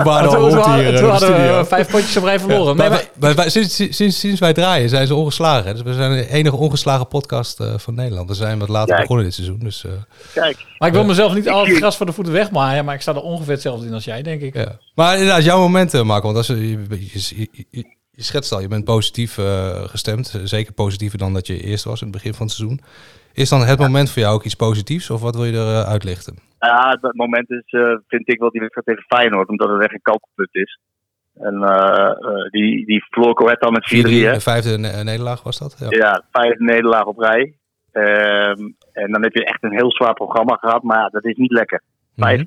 [0.04, 1.58] Toen- al toen rond hadden- hier eh, Toen in de hadden studio.
[1.60, 2.78] we vijf potjes op rij verloren.
[2.78, 5.66] Ja, Nee, maar maar- sinds, sinds, sinds wij draaien zijn ze ongeslagen.
[5.68, 5.74] hè.
[5.74, 8.30] Dus we zijn de enige ongeslagen podcast eh, van Nederland.
[8.30, 9.00] We zijn wat later Kijk.
[9.02, 9.60] begonnen dit seizoen.
[9.60, 9.92] Dus, eh,
[10.34, 13.02] Kijk, Maar ik wil mezelf niet al het gras voor de voeten wegmaaien, maar ik
[13.02, 14.54] sta er ongeveer hetzelfde in als jij, denk ik.
[14.56, 14.78] ja.
[14.96, 16.26] Maar inderdaad, jouw momenten, Marco.
[16.26, 20.42] Want als, je, je, je, je, schetst al, je bent positief eh, gestemd.
[20.44, 22.80] Zeker positiever dan dat je eerst was in het begin van het seizoen.
[23.34, 25.10] Is dan het moment voor jou ook iets positiefs?
[25.10, 26.36] Of wat wil je er eh, uitlichten?
[26.60, 29.94] ja, het moment is, eh, vind ik wel die wedstrijd tegen Feyenoord, omdat het echt
[29.94, 30.80] een kalkpunt is.
[31.34, 31.56] En
[32.50, 34.34] die, die verloor al met 4-3, 4-3, hè?
[34.34, 35.76] de vijfde ne- nederlaag was dat?
[35.80, 35.88] Ja.
[35.90, 37.54] Ja, vijf nederlaag op rij.
[37.92, 41.36] Ehm, en dan heb je echt een heel zwaar programma gehad, maar ja, dat is
[41.36, 41.82] niet lekker.
[42.16, 42.28] Mhm.
[42.28, 42.44] Vijf,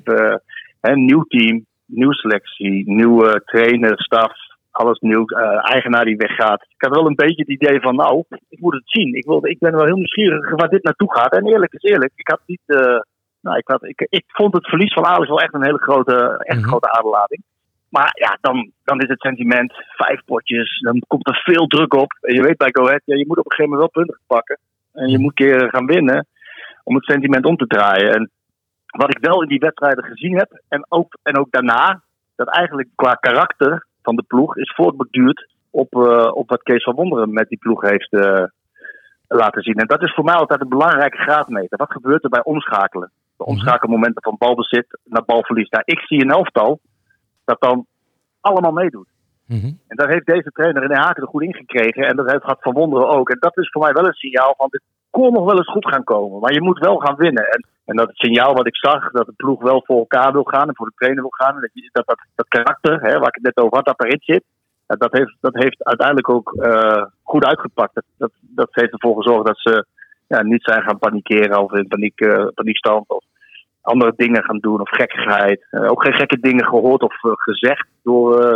[0.81, 4.33] hè, nieuw team, nieuwe selectie, nieuwe trainer, staf,
[4.75, 5.25] alles nieuw.
[5.25, 6.61] eh, eigenaar die weggaat.
[6.61, 9.13] Ik had wel een beetje het idee van, nou, ik moet het zien.
[9.15, 11.35] Ik, wilde, ik ben wel heel nieuwsgierig waar dit naartoe gaat.
[11.35, 12.61] En eerlijk is eerlijk, ik had niet...
[12.65, 12.99] eh,
[13.41, 16.35] nou, ik, had, ik, ik vond het verlies van Alex wel echt een hele grote,
[16.45, 16.67] echt Mhm.
[16.67, 16.89] grote.
[17.89, 20.79] Maar ja, dan, dan is het sentiment vijf potjes.
[20.79, 22.17] Dan komt er veel druk op.
[22.21, 24.23] En je weet bij Go Ahead, ja, je moet op een gegeven moment wel punten
[24.27, 24.59] pakken.
[24.93, 26.27] En je moet een keer gaan winnen
[26.83, 28.13] om het sentiment om te draaien.
[28.13, 28.31] En
[28.85, 32.01] wat ik wel in die wedstrijden gezien heb, en ook, en ook daarna,
[32.35, 36.95] dat eigenlijk qua karakter van de ploeg is voortborduurd op, eh, op wat Kees van
[36.95, 38.43] Wonderen met die ploeg heeft eh,
[39.27, 39.75] laten zien.
[39.75, 41.77] En dat is voor mij altijd een belangrijke graadmeter.
[41.77, 43.11] Wat gebeurt er bij omschakelen?
[43.37, 45.69] De omschakelmomenten van balbezit naar balverlies.
[45.69, 46.79] Nou, ik zie een elftal
[47.45, 47.85] dat dan
[48.41, 49.07] allemaal meedoet.
[49.47, 49.65] Mhm.
[49.87, 52.07] En dat heeft deze trainer in Haken er goed in gekregen.
[52.07, 53.29] En dat heeft van Wonderen ook.
[53.29, 54.81] En dat is voor mij wel een signaal van dit
[55.17, 56.39] kon nog wel eens goed gaan komen.
[56.39, 57.47] Maar je moet wel gaan winnen.
[57.49, 60.67] En, en dat signaal wat ik zag, dat de ploeg wel voor elkaar wil gaan
[60.67, 61.55] en voor de trainer wil gaan.
[61.55, 64.21] En dat, dat, dat, dat karakter, hè, waar ik het net over had, dat erin
[64.21, 64.43] zit.
[64.87, 67.93] ja, dat, heeft, dat heeft uiteindelijk ook eh, goed uitgepakt.
[67.93, 69.85] Dat, dat, dat heeft ervoor gezorgd dat ze
[70.27, 73.09] ja, niet zijn gaan panikeren of in paniek, eh, paniekstand.
[73.09, 73.23] Of
[73.81, 75.65] andere dingen gaan doen of gekkigheid.
[75.69, 78.55] Eh, ook geen gekke dingen gehoord of eh, gezegd door, eh,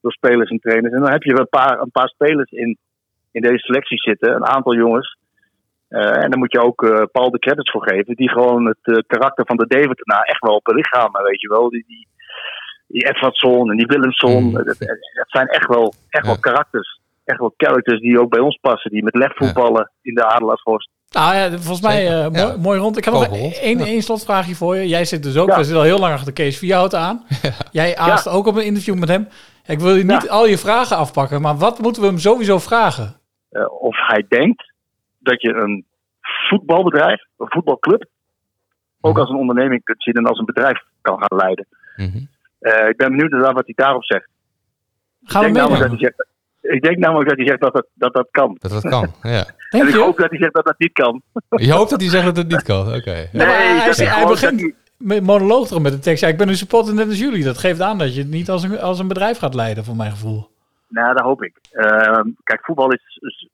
[0.00, 0.94] door spelers en trainers.
[0.94, 2.78] En dan heb je een paar, een paar spelers in
[3.32, 4.34] in deze selectie zitten.
[4.34, 5.18] Een aantal jongens.
[5.90, 8.14] Eh, en daar moet je ook eh, Paul de credits voor geven.
[8.16, 11.68] Die gewoon het eh, karakter van de David nou echt wel belichamen, weet je wel.
[11.70, 12.08] Die, die,
[12.86, 14.42] die Edwardson en die Willemson.
[14.42, 14.52] Mm.
[14.52, 14.78] Dat, dat-
[15.14, 16.98] dat zijn echt wel, echt wel karakters.
[17.24, 18.90] Echt wel characters die ook bij ons passen.
[18.90, 20.88] Die met lef voetballen in de Adelaarsvorst.
[21.10, 22.44] Nou ja, volgens mij eh, ja.
[22.46, 22.96] mooi, mooi rond.
[22.96, 23.26] Ik heb nog
[23.60, 23.84] één, ja.
[23.84, 24.88] één slotvraagje voor je.
[24.88, 25.56] Jij zit dus ook, Ja.
[25.56, 27.24] we zitten al heel lang achter Kees Vierhout aan.
[27.72, 29.28] Jij aast ook op een interview met hem.
[29.66, 30.28] Ik wil je niet Ja.
[30.30, 33.16] al je vragen afpakken, maar wat moeten we hem sowieso vragen?
[33.50, 34.69] eh, of hij denkt
[35.20, 35.84] dat je een
[36.48, 38.08] voetbalbedrijf, een voetbalclub,
[39.00, 41.66] ook als een onderneming kunt zien en als een bedrijf kan gaan leiden.
[41.96, 42.18] Mhm.
[42.58, 44.28] Eh, ik ben benieuwd naar wat hij daarop zegt.
[45.24, 46.26] Gaan we ik, denk namelijk dat hij zegt,
[46.74, 48.56] ik denk namelijk dat hij zegt dat dat, dat, dat kan.
[48.58, 49.44] Dat dat kan, ja.
[49.70, 49.98] En ik je?
[49.98, 51.22] hoop dat hij zegt dat dat niet kan.
[51.48, 53.14] Je hoopt dat hij zegt dat het niet kan, oké.
[53.14, 56.22] Ja, maar hij, dat hij, begint dat monoloog erom met de tekst.
[56.22, 57.44] Ja, ik ben een supporter net als jullie.
[57.44, 59.96] Dat geeft aan dat je het niet als een, als een bedrijf gaat leiden, voor
[59.96, 60.50] mijn gevoel.
[60.88, 61.58] Nou, dat hoop ik.
[61.70, 63.48] Ehm, kijk, voetbal is, is-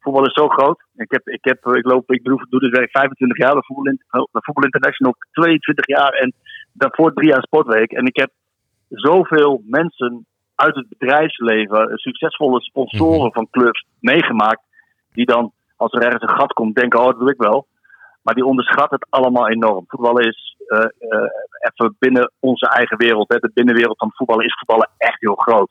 [0.00, 0.80] voetbal is zo groot.
[0.96, 3.84] Ik, heb, ik, heb, ik, loop, ik doe, doe dit werk 25 jaar, de Voetbal,
[4.10, 6.32] de voetbal International 22 jaar en
[6.72, 7.92] daarvoor drie jaar sportweek.
[7.92, 8.30] En ik heb
[8.88, 14.62] zoveel mensen uit het bedrijfsleven, succesvolle sponsoren van clubs meegemaakt,
[15.12, 17.66] die dan, als er ergens een gat komt, denken, oh, dat doe ik wel.
[18.22, 19.84] Maar die onderschat het allemaal enorm.
[19.86, 23.32] Voetballen is eh, eh, even binnen onze eigen wereld.
[23.32, 23.38] Hè.
[23.38, 25.70] De binnenwereld van voetballen is voetballen echt heel groot.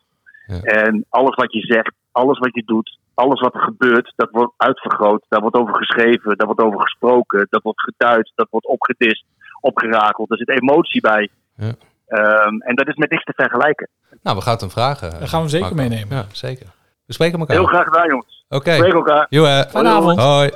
[0.63, 4.53] En alles wat je zegt, alles wat je doet, alles wat er gebeurt, dat wordt
[4.57, 5.25] uitvergroot.
[5.29, 9.25] Daar wordt over geschreven, daar wordt over gesproken, dat wordt geduid, dat wordt opgedist,
[9.61, 10.31] opgerakeld.
[10.31, 11.29] Er zit emotie bij.
[11.55, 11.73] Ja.
[12.07, 13.89] Ehm, en dat is met niks te vergelijken.
[14.23, 15.19] Nou, we gaan het hem vragen.
[15.19, 15.89] Dat gaan we zeker Marco.
[15.89, 16.17] meenemen.
[16.17, 16.67] Ja, zeker.
[17.05, 17.55] We spreken elkaar.
[17.55, 18.45] Heel graag gedaan, jongens.
[18.49, 18.73] Oké.
[18.73, 19.25] Spreek elkaar.
[19.29, 19.65] Joe.
[19.69, 20.19] Fijne avond.
[20.19, 20.49] Hoi.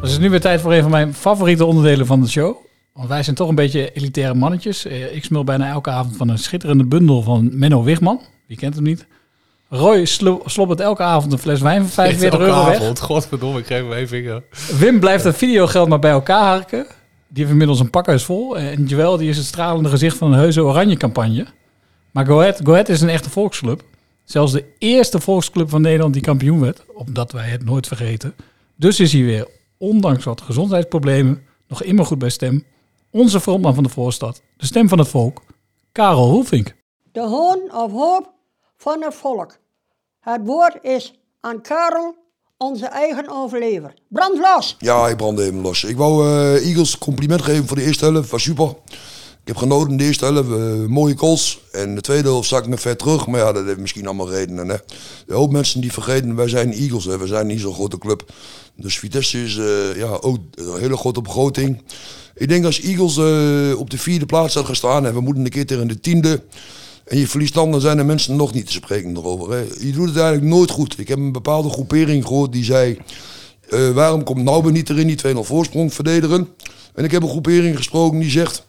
[0.00, 2.65] Het is nu weer tijd voor een van mijn favoriete onderdelen van de show.
[2.96, 4.84] Want wij zijn toch een beetje elitaire mannetjes.
[4.86, 8.20] Eh, Ik smul bijna elke avond van een schitterende bundel van Menno Wigman.
[8.46, 9.06] Wie kent hem niet?
[9.68, 12.76] Roy slo- slobbert elke avond een fles wijn van 45 Elke euro weg.
[12.80, 13.00] avond.
[13.00, 14.42] Godverdomme, ik geef hem één vinger.
[14.78, 16.86] Wim blijft het videogeld maar bij elkaar harken.
[17.28, 18.58] Die heeft inmiddels een pakhuis vol.
[18.58, 21.46] En Joël die is het stralende gezicht van een heuse oranje campagne.
[22.10, 23.82] Maar Go Ahead, Go Ahead is een echte volksclub.
[24.24, 26.82] Zelfs de eerste volksclub van Nederland die kampioen werd.
[26.94, 28.34] Omdat wij het nooit vergeten.
[28.76, 29.46] Dus is hij weer,
[29.78, 32.64] ondanks wat gezondheidsproblemen, nog immer goed bij stem.
[33.16, 35.42] Onze frontman van de voorstad, de stem van het volk,
[35.92, 36.74] Karel Hulvink.
[37.12, 38.32] De hoon of hoop
[38.76, 39.58] van het volk.
[40.20, 42.14] Het woord is aan Karel,
[42.56, 43.94] onze eigen overlever.
[44.08, 44.76] Brand los!
[44.78, 45.84] Ja, ik brandde even los.
[45.84, 48.30] Ik wou eh, Eagles compliment geven voor de eerste helft.
[48.30, 48.68] Was super.
[49.40, 50.50] Ik heb genoten in de eerste helft.
[50.50, 51.60] eh, mooie goals.
[51.72, 53.26] En de tweede helft zak ik me ver terug.
[53.26, 54.68] Maar ja, dat heeft misschien allemaal redenen.
[54.68, 54.76] Hè.
[55.26, 57.04] Een hoop mensen die vergeten, wij zijn Eagles.
[57.04, 57.18] Hè.
[57.18, 58.32] We zijn niet zo'n grote club.
[58.76, 61.82] Dus Vitesse is eh, ja, ook een hele grote begroting.
[62.34, 65.06] Ik denk als Eagles eh, op de vierde plaats had gestaan...
[65.06, 66.42] en we moeten een keer tegen de tiende...
[67.06, 69.52] En je verliest dan, dan zijn er mensen nog niet te spreken erover.
[69.52, 69.64] Hè.
[69.78, 70.98] Je doet het eigenlijk nooit goed.
[70.98, 72.98] Ik heb een bepaalde groepering gehoord die zei...
[73.68, 76.48] eh, waarom komt Nauber niet erin, die 2-0 voorsprong verdedigen?
[76.94, 78.64] En ik heb een groepering gesproken die zegt...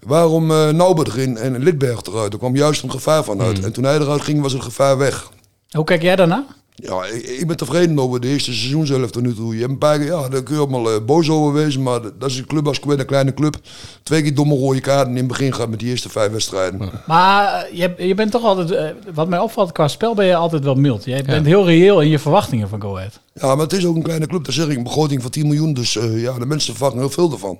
[0.00, 2.32] waarom eh Nauber erin en Lidberg eruit?
[2.32, 3.64] Er kwam juist een gevaar vanuit.
[3.64, 5.30] En toen hij eruit ging, was het gevaar weg.
[5.70, 6.46] Hoe kijk jij daarna?
[6.74, 9.54] Ja, ik, ik ben tevreden over de eerste seizoen zelf tot nu toe.
[9.54, 11.82] Je hebt een paar ja, daar kun je allemaal eh, boos over wezen.
[11.82, 13.56] Maar dat is een club als Quinn, een kleine club.
[14.02, 16.90] Twee keer domme rode kaarten in het begin gaat met die eerste vijf wedstrijden.
[17.06, 20.36] Maar eh, je, je bent toch altijd, eh, wat mij opvalt qua spel, ben je
[20.36, 21.04] altijd wel mild.
[21.04, 23.20] Jij bent heel reëel in je verwachtingen van Go Ahead.
[23.34, 24.76] Ja, maar het is ook een kleine club, dat zeg ik.
[24.76, 27.58] Een begroting van 10 miljoen, dus eh, ja, de mensen verwachten heel veel ervan.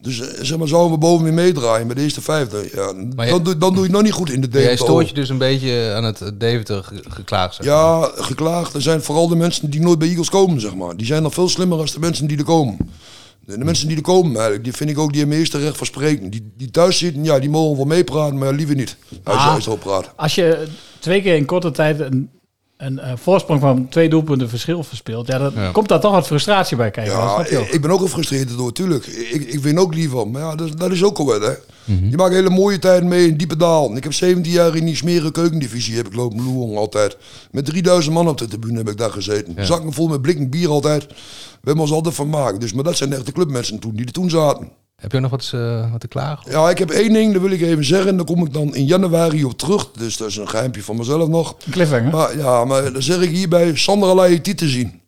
[0.00, 2.68] Dus eh, zeg maar, zouden we boven weer meedraaien met de eerste vijfde.
[2.74, 4.56] Ja, Maar dan, je- doe, dan doe je het nog niet goed in de Maar
[4.56, 4.86] Jij Deventer.
[4.86, 7.54] stoort je dus een beetje aan het Deventer ge- geklaagd.
[7.54, 7.74] zeg maar.
[7.74, 8.74] Ja, geklaagd.
[8.74, 10.96] Er zijn vooral de mensen die nooit bij Eagles komen, zeg maar.
[10.96, 12.76] Die zijn nog veel slimmer als de mensen die er komen.
[13.46, 15.86] De, de mensen die er komen, eigenlijk, die vind ik ook die eerste recht van
[15.86, 16.30] spreken.
[16.30, 18.96] Die, die thuis zitten, ja, die mogen wel meepraten, maar liever niet.
[19.24, 19.56] Als je Ah.
[19.60, 20.10] erop praat.
[20.16, 20.66] Als je
[20.98, 22.30] twee keer in korte tijd een,
[22.76, 25.70] een eh, voorsprong van twee doelpunten verschil verspeelt, ja, dan Ja.
[25.70, 27.16] komt daar toch wat frustratie bij kijken.
[27.16, 29.06] dat Ja, ik, ik ben ook gefrustreerd door, tuurlijk.
[29.06, 31.52] Ik, ik win ook liever, maar ja, dat, dat is ook al wel, hè.
[32.10, 33.96] Je maakt hele mooie tijden mee in diepe daal.
[33.96, 37.16] Ik heb 17 jaar in die smerige keukendivisie heb ik lopen loeren altijd.
[37.50, 39.66] Met 3000 man op de tribune heb ik daar gezeten.
[39.66, 41.06] Zakken vol met blikken bier altijd.
[41.06, 41.14] We
[41.70, 42.60] hebben ons altijd van maken.
[42.60, 44.68] Dus, maar dat zijn echt de clubmensen toen, die er toen zaten.
[44.96, 46.50] Heb je nog wat, eh, wat te klagen?
[46.50, 48.16] Ja, ik heb één ding, dat wil ik even zeggen.
[48.16, 49.90] Daar kom ik dan in januari op terug.
[49.90, 51.56] Dus dat is een geheimpje van mezelf nog.
[51.66, 52.12] Een cliffhanger.
[52.12, 55.00] Maar ja, maar dan zeg ik hierbij Sandra Laïti te zien.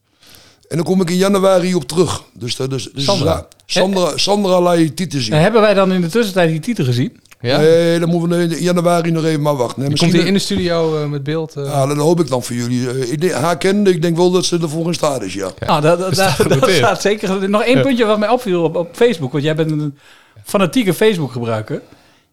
[0.68, 2.22] En dan kom ik in januari op terug.
[2.32, 3.32] Dus dat is, dus Sandra?
[3.32, 5.32] ja, Sandra, Sandra Laïti te zien.
[5.32, 7.20] En hebben wij dan in de tussentijd die titel gezien?
[7.40, 7.58] Ja?
[7.58, 9.76] Nee, dan moeten we in januari nog even maar wachten.
[9.76, 11.56] Komt misschien hij in de studio eh, met beeld?
[11.56, 11.64] eh?
[11.64, 12.90] Ja, dat hoop ik dan voor jullie.
[12.90, 15.50] Eh, Ik denk, haar kende, ik denk wel dat ze ervoor in staat is, ja.
[15.66, 16.76] Nou, dat, dat, staat dat, dat genoteerd.
[16.76, 17.48] staat zeker.
[17.50, 19.32] Nog één puntje wat mij opviel op, op Facebook.
[19.32, 19.98] Want jij bent een
[20.44, 21.82] fanatieke Facebook gebruiker.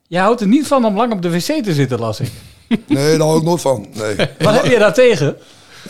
[0.08, 2.32] Jij houdt er niet van om lang op de wc te zitten, las ik.
[2.88, 3.88] Nee, daar hou ik nooit van.
[3.94, 4.16] Nee.
[4.39, 5.36] Wat heb je daar tegen?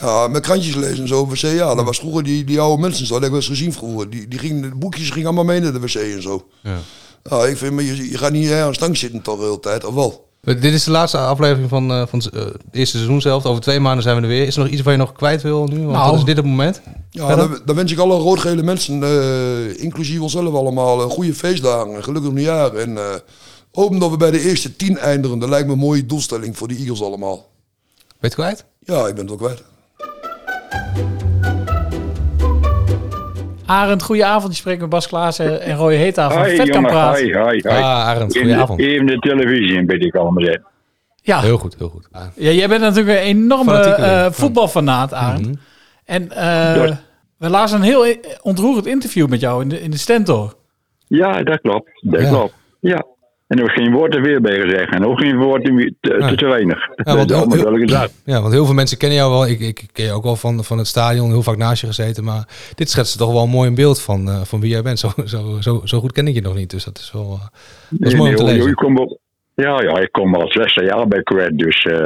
[0.02, 1.36] Ja, met krantjes lezen en zo wc.
[1.38, 3.04] Ja, dat was vroeger die, die oude mensen.
[3.04, 4.10] Dat heb ik wel eens gezien vroeger.
[4.10, 6.46] Die, die gingen, de boekjes gingen allemaal mee naar de wc en zo.
[6.62, 6.78] Ja.
[7.24, 9.60] Ja, ik vind, maar je, je gaat niet aan de stang zitten toch de hele
[9.60, 10.28] tijd, of wel?
[10.42, 13.46] Maar Dit is de laatste aflevering van, eh, van eh, het eerste seizoen zelf.
[13.46, 14.48] Over twee maanden zijn we er weer.
[14.48, 15.78] Is er nog iets waar je nog kwijt wil nu?
[15.80, 16.10] Want Nou.
[16.10, 16.82] dan is dit het moment.
[17.10, 21.94] Ja, dan, dan wens ik alle roodgele mensen, eh, inclusief onszelf allemaal, een goede feestdagen.
[21.96, 22.74] Een gelukkig nieuwjaar.
[22.76, 23.04] En eh
[23.72, 25.40] hopen dat we bij de eerste tien eindigen.
[25.40, 27.36] Dat lijkt me een mooie doelstelling voor de Eagles allemaal.
[27.36, 28.66] Ben je het kwijt?
[28.80, 29.64] Ja, ik ben het wel kwijt.
[33.66, 34.52] Arend, goedenavond.
[34.54, 37.22] Je spreekt met Bas Klaassen en Roy Heta van Vet kan praten.
[37.24, 37.76] hoi, hoi, hoi.
[37.82, 38.80] Ah, Arend, Even- goedenavond.
[38.80, 40.58] Even de televisie in, ben ik allemaal.
[41.22, 41.42] Ja.
[41.42, 42.08] Heel goed, heel goed.
[42.12, 44.32] Ah, Ja, jij bent natuurlijk een enorme eh Ja.
[44.32, 45.46] voetbalfanaat, Arend.
[45.48, 45.56] Mhm.
[46.06, 46.92] En eh,
[47.38, 50.56] we lazen een heel ontroerend interview met jou in de, in de Stentor.
[51.08, 51.90] Ja, dat klopt.
[52.02, 52.30] Dat Ja.
[52.30, 52.54] klopt.
[52.80, 53.04] Ja.
[53.48, 54.94] En er was geen woord er weer bij gezegd.
[54.94, 56.28] En ook geen woord te, Ja.
[56.28, 56.80] te, te weinig.
[56.96, 58.08] Ja, want heel-.
[58.26, 59.48] Ja, want heel veel mensen kennen jou wel.
[59.48, 62.24] Ik, ik ken je ook wel van, van het stadion, heel vaak naast je gezeten.
[62.24, 65.00] Maar dit schetst toch wel mooi een beeld van, eh, van wie jij bent.
[65.00, 66.70] Zo, zo, zo, zo goed ken ik je nog niet.
[66.70, 67.48] Dus dat is wel eh,
[67.90, 68.70] dat is mooi om te lezen.
[68.70, 69.20] ik kom wel-
[69.56, 71.84] ja, ja, ik kom al 16 jaar bij Kwijt, dus...
[71.84, 71.94] eh,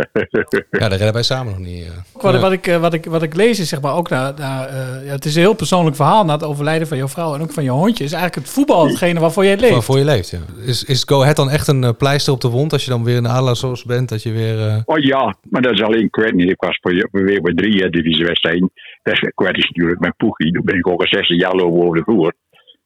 [0.72, 1.86] Ja, daar redden wij samen nog niet.
[1.86, 2.22] eh.
[2.22, 2.40] Wat, Ja.
[2.40, 5.06] wat, ik, eh, wat, ik, wat ik lees is zeg maar ook naar, naar eh,
[5.06, 7.52] ja, het is een heel persoonlijk verhaal na het overlijden van jouw vrouw en ook
[7.52, 8.04] van je hondje.
[8.04, 9.72] Is eigenlijk het voetbal hetgene waarvoor jij leeft.
[9.74, 10.40] Waarvoor je leeft, ja.
[10.66, 13.04] Is, is Go Ahead dan echt een eh, pleister op de wond als je dan
[13.04, 14.10] weer in de Adelaarsoos bent?
[14.10, 14.68] Dat je weer...
[14.68, 16.50] eh, Oh ja, maar dat is alleen Kwijt niet.
[16.50, 18.72] Ik was voor, weer bij drie eh, divisiewedstrijden.
[19.04, 20.52] Dat is Kwijt is natuurlijk mijn poegie.
[20.52, 22.34] Toen ben ik ook al 16 jaar lopen over de vloer.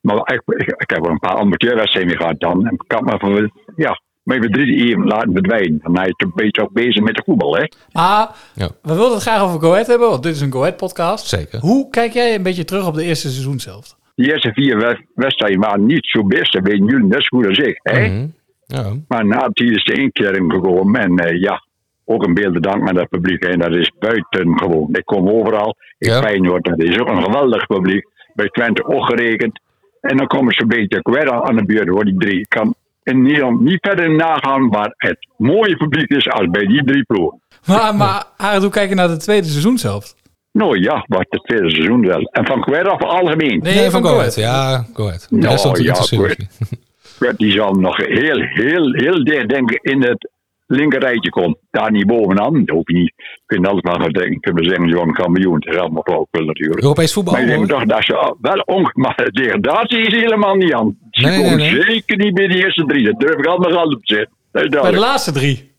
[0.02, 2.66] Maar ik, ik, ik heb wel een paar amateurwedstrijden gehad dan.
[2.68, 5.80] En ik had me van, ja, maar ben drie even laten verdwijnen.
[5.84, 7.64] Dan ben je een beetje ook bezig met de voetbal, hè.
[7.92, 8.70] Maar Ja.
[8.82, 11.28] we wilden het graag over Go Ahead hebben, want dit is een Go Ahead podcast.
[11.28, 11.60] Zeker.
[11.60, 13.96] Hoe kijk jij een beetje terug op de eerste seizoen zelf?
[14.16, 16.54] Die eerste vier wed- wedstrijden waren niet zo best.
[16.54, 18.08] Dat weten jullie net zo goed als ik, hè.
[18.08, 18.26] mhm.
[18.66, 18.94] Ja.
[19.08, 21.02] Maar na het is de inkering gekomen.
[21.02, 21.64] En eh, ja,
[22.06, 23.44] ook een beeld dank aan dat publiek.
[23.44, 24.90] En dat is buitengewoon.
[24.92, 25.76] Ik kom overal.
[25.98, 26.22] Ik Ja.
[26.22, 28.06] Feyenoord, dat is ook een geweldig publiek.
[28.34, 29.60] Bij Twente ook gerekend.
[30.02, 32.40] En dan komen ze een beetje kwijt aan aan de buurt, hoor, die drie.
[32.40, 36.84] Ik kan in Nederland niet verder nagaan waar het mooie publiek is als bij die
[36.84, 37.42] drie ploegen.
[37.66, 40.14] Maar, maar Arend, hoe kijk je naar de tweede seizoen zelf?
[40.52, 42.22] Nou ja, wat het tweede seizoen wel.
[42.32, 43.60] En van kwijt af algemeen.
[43.60, 44.14] Nee, Nee, van van.
[44.14, 44.36] Ahead.
[44.36, 45.28] Ja, Go Ahead.
[45.30, 46.38] De Nou, ja, interesseert Go me Ahead.
[46.40, 46.80] niet.
[47.18, 50.30] Kwijt, die zal nog heel, heel, heel dicht denk ik in het
[50.72, 51.58] linkerrijtje komen.
[51.72, 52.66] Daar niet bovenaan.
[52.66, 53.14] Dat hoef je niet.
[53.16, 54.40] Je kunt alles maar denken.
[54.40, 55.54] Kunnen we zeggen, je wordt een kampioen.
[55.54, 56.82] Het is allemaal flauwekul natuurlijk.
[56.82, 57.34] Europees voetbal.
[57.34, 58.92] Maar ik denk toch dat ze wel onge...
[58.94, 60.98] Maar de degradatie is helemaal niet aan.
[61.12, 61.82] Ze Nee, komen nee.
[61.82, 63.06] zeker niet bij de eerste drie.
[63.06, 64.36] Dat durf ik allemaal al op te zetten.
[64.52, 65.72] Dat is Bij de laatste drie.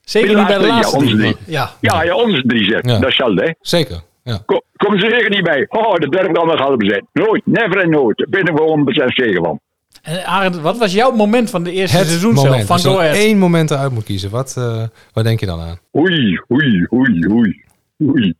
[0.00, 1.34] Zeker Bij de niet bij de laatste laatste drie, ja, drie.
[1.34, 1.70] onze Ja.
[1.80, 2.92] Ja, ja, onze drie zetten.
[2.92, 2.98] Ja.
[2.98, 3.50] Dat zal hè.
[3.60, 4.00] Zeker.
[4.24, 4.42] Ja.
[4.76, 5.66] Kom, ze zeker niet bij.
[5.68, 7.08] Oh, dat durf ik allemaal al op te zetten.
[7.12, 8.16] Nooit, never en nooit.
[8.16, 9.60] Daar ben ik wel 100% zeker van.
[10.02, 12.54] En Arend, wat was jouw moment van de eerste Het seizoen moment.
[12.54, 13.16] zelf van Als je Go er Ahead?
[13.16, 14.82] één moment eruit moet kiezen, wat, eh,
[15.12, 15.78] wat denk je dan aan?
[15.96, 17.62] Oei, oei, oei, oei.
[18.02, 18.34] Oei.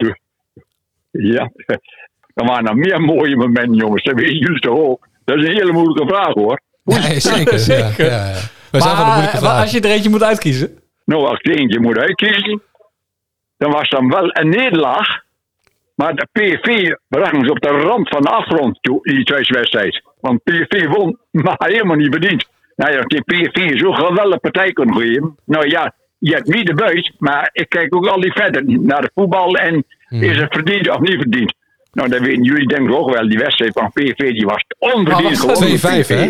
[1.11, 1.51] Ja,
[2.35, 4.03] er waren nog meer mooie momenten, jongens.
[4.05, 5.09] Dat weten jullie toch ook.
[5.25, 6.61] Dat is een hele moeilijke vraag, hoor.
[6.85, 7.59] Nee, zeker.
[7.59, 8.05] Zeker.
[8.05, 8.40] Ja, ja, ja.
[8.71, 10.79] We zijn van de Maar, als je er eentje moet uitkiezen.
[11.05, 12.62] Nou, als ik er eentje moet uitkiezen,
[13.57, 15.07] dan was dan wel een nederlaag.
[15.94, 19.53] Maar de PSV brachten ze op de rand van de afgrond toe, in die tweede
[19.53, 20.03] wedstrijd.
[20.20, 22.44] Want PSV won, maar helemaal niet verdiend.
[22.76, 25.37] Nou ja, die PSV zo'n geweldige partij kunnen geven.
[25.44, 29.00] Nou ja, je hebt niet de buis, maar ik kijk ook al die verder naar
[29.00, 31.54] de voetbal en is het verdiend of niet verdiend.
[31.92, 33.28] Nou, dat weten jullie denk ik ook wel.
[33.28, 35.78] Die wedstrijd van PSV die was onverdiend gewoon.
[36.04, 36.28] 2-5, hè?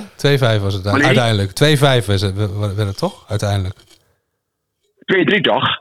[0.59, 1.05] 2-5 was het Wanneer?
[1.07, 1.51] uiteindelijk.
[1.51, 2.35] 2-5 was het,
[2.77, 3.25] werd het toch?
[3.29, 3.75] Uiteindelijk.
[5.37, 5.79] 2-3 toch?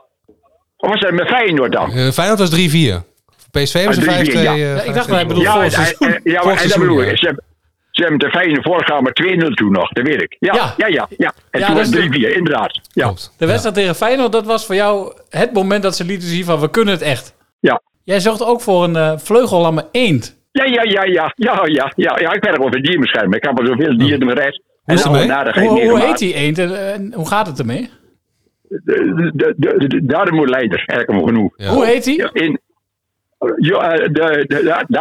[0.76, 1.90] Of was dat met Feyenoord dan?
[1.92, 3.04] Eh, Feyenoord was 3-4.
[3.50, 4.30] PSV was Ah, een 5-2.
[4.30, 4.52] 3-4, ja.
[4.52, 5.88] eh, Ja, ik 5-2 dacht dat hij bedoelde Ja, vorig
[6.24, 7.10] ja, maar, dat seizoen, bedoel ja.
[7.10, 7.34] ik.
[7.98, 10.36] Ze hebben, de Feyenoord voorgaan met 2-0 toen nog, dat weet ik.
[10.38, 10.74] Ja, Ja.
[10.76, 11.06] ja, ja.
[11.16, 12.80] ja, En Ja, toen was is het de- 3-4, inderdaad.
[12.92, 13.34] Ja, Klopt.
[13.38, 16.60] De wedstrijd tegen Feyenoord, dat was voor jou het moment dat ze lieten zien van
[16.60, 17.34] we kunnen het echt.
[17.60, 17.80] ja.
[18.04, 20.36] Jij zocht ook voor een eh vleugellamme eend.
[20.52, 22.32] Ja, ja, ja, ja, ja, ja, ja, ja.
[22.32, 23.34] Ik werk over dierenbescherming.
[23.34, 24.22] Ik heb al zoveel dieren.
[24.84, 25.26] Hoe is het ermee?
[25.26, 26.20] nadigheid Hoe, hoe meegemaakt.
[26.20, 27.90] heet die eend en, en hoe gaat het ermee?
[28.68, 31.52] De, de, de, de, darmoerleider, eigenlijk maar genoeg.
[31.56, 31.68] Ja.
[31.68, 32.16] Hoe heet die?
[32.16, 32.60] Ja, in,
[33.58, 34.98] ja, eh, de, de, de, de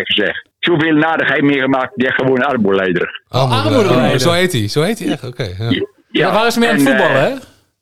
[0.00, 0.48] ik gezegd.
[0.64, 3.22] Zoveel nadigheid meegemaakt, die heeft gewoon armoeleider.
[3.28, 4.12] armoedeleider.
[4.12, 4.68] Oh, Zo heet hij.
[4.68, 5.26] Zo heet hij echt.
[5.26, 5.48] Oké.
[5.58, 5.86] ja.
[6.10, 7.34] Ja, waar is mee aan voetballen, eh, hè?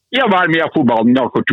[0.08, 1.04] Ja, maar meer voetbal.
[1.04, 1.46] Nou goed,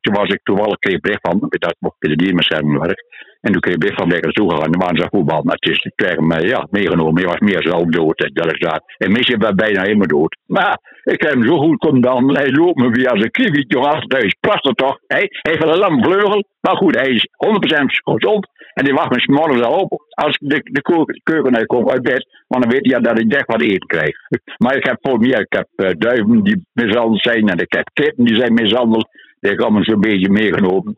[0.00, 3.04] toen, was ik toevallig kreeg bericht van, dat ik bij de dierenbescherming werk.
[3.40, 4.70] En toen kreeg ik van lekker naartoe gegaan.
[4.70, 5.42] Dan waren ze voetbal.
[5.42, 7.22] Maar het is, ik kreeg hem ja, meegenomen.
[7.22, 8.30] Hij was meer zelf dood.
[8.32, 8.82] Dat is dat.
[8.98, 10.36] En misschien was bijna helemaal dood.
[10.46, 12.36] Maar ik heb hem zo goed kon dan.
[12.36, 13.64] Hij loopt me weer als een kiwi.
[13.68, 14.98] Jongen, hij is prachtig toch.
[15.06, 16.44] Hij heeft wel een lam vleugel.
[16.60, 18.48] Maar goed, hij is 100% gezond.
[18.74, 20.02] En die wacht me 's morgens al op.
[20.08, 20.82] Als ik de, de
[21.22, 22.26] keuken, uitkom uit bed.
[22.48, 24.16] Want dan weet hij dat ik echt wat eten krijg.
[24.62, 25.40] Maar ik heb voor meer.
[25.40, 27.48] Ik heb eh, duiven die mishandeld zijn.
[27.48, 29.08] En ik heb kippen die zijn mishandeld.
[29.40, 30.96] Die allemaal zo'n beetje meegenomen.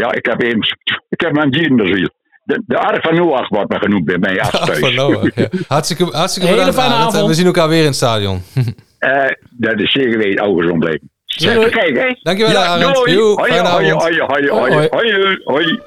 [0.00, 0.76] Ja, ik heb even,
[1.08, 2.08] ik heb mijn dierenziel.
[2.44, 4.78] De, de Ark van Noach wordt me genoemd bij mij thuis.
[4.78, 5.48] Van Noach, ja.
[5.68, 6.94] Hartstikke, hartstikke Hele bedankt, fijne.
[6.94, 7.26] En avond.
[7.26, 8.42] We zien elkaar weer in het stadion.
[9.00, 11.10] Eh, dat is zeker weten, ogen gezond blijven.
[11.38, 11.68] Doei.
[11.70, 12.14] Kijk, hè?
[12.22, 12.94] Dankjewel, ja, Arend.
[12.94, 13.12] doei.
[13.12, 14.02] Joe, Hoi, fijne hoi, avond.
[14.02, 14.88] hoi, hoi, hoi, Hoi.
[14.88, 15.80] hoi, hoi.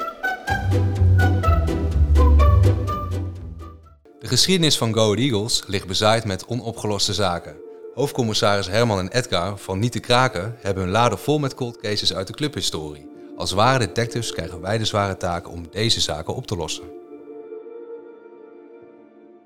[4.20, 7.56] De geschiedenis van Go Eagles ligt bezaaid met onopgeloste zaken.
[7.94, 12.14] Hoofdcommissaris Herman en Edgar van Niet te Kraken hebben hun lade vol met cold cases
[12.14, 13.12] uit de clubhistorie.
[13.38, 16.84] Als ware detectives krijgen wij de zware taak om deze zaken op te lossen.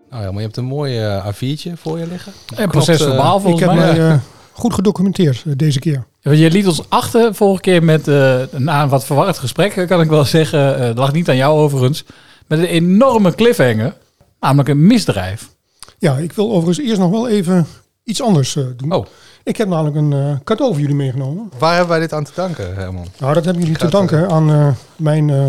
[0.09, 2.33] Nou ja, maar je hebt een mooi eh, A4'tje voor je liggen.
[2.55, 4.09] En proces Klopt, eh, verbaal Ik volgens heb mij.
[4.09, 4.17] eh,
[4.51, 6.05] goed gedocumenteerd deze keer.
[6.21, 10.09] Je liet ons achter vorige keer met eh, na een wat verwarrend gesprek, kan ik
[10.09, 10.75] wel zeggen.
[10.79, 12.03] eh, dat lag niet aan jou overigens.
[12.47, 13.93] Met een enorme cliffhanger.
[14.39, 15.49] Namelijk een misdrijf.
[15.97, 17.67] Ja, ik wil overigens eerst nog wel even
[18.07, 18.91] iets anders eh, doen.
[18.93, 19.05] Oh.
[19.43, 21.51] Ik heb namelijk een eh, cadeau voor jullie meegenomen.
[21.57, 23.07] Waar hebben wij dit aan te danken, Herman?
[23.19, 25.43] Nou, dat hebben jullie te Gaat, danken aan eh, mijn eh,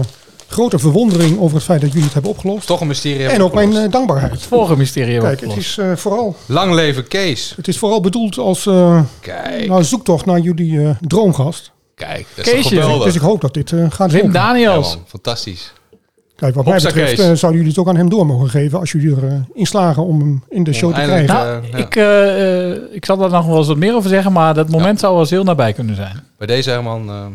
[0.49, 2.67] grote verwondering over het feit dat jullie het hebben opgelost.
[2.67, 3.27] Toch een mysterie.
[3.27, 4.33] En ook mijn eh, dankbaarheid.
[4.33, 7.53] Het vorige mysterie Kijk, het is, eh, vooral, Lang leven Kees.
[7.57, 11.71] het is vooral bedoeld als eh, Kijk, nou, zoektocht naar jullie eh, droomgast.
[11.95, 12.27] kijk.
[12.35, 12.69] Dat is toch Keesje.
[12.81, 13.05] geweldig.
[13.05, 14.25] Dus ik hoop dat dit eh, gaat Wim.
[14.27, 14.95] Ja, Daniels.
[14.95, 15.73] man, fantastisch.
[16.39, 18.93] Kijk, wat mij betreft eh, zouden jullie het ook aan hem door mogen geven als
[18.93, 21.29] jullie erin in slagen om hem in de show te krijgen.
[21.37, 21.77] eh, Nou, ja.
[21.77, 24.69] ik, eh, eh, ik zal daar nog wel eens wat meer over zeggen, maar dat
[24.69, 26.17] moment zou wel eens heel nabij kunnen zijn.
[26.39, 27.27] Bij deze Herman, eh,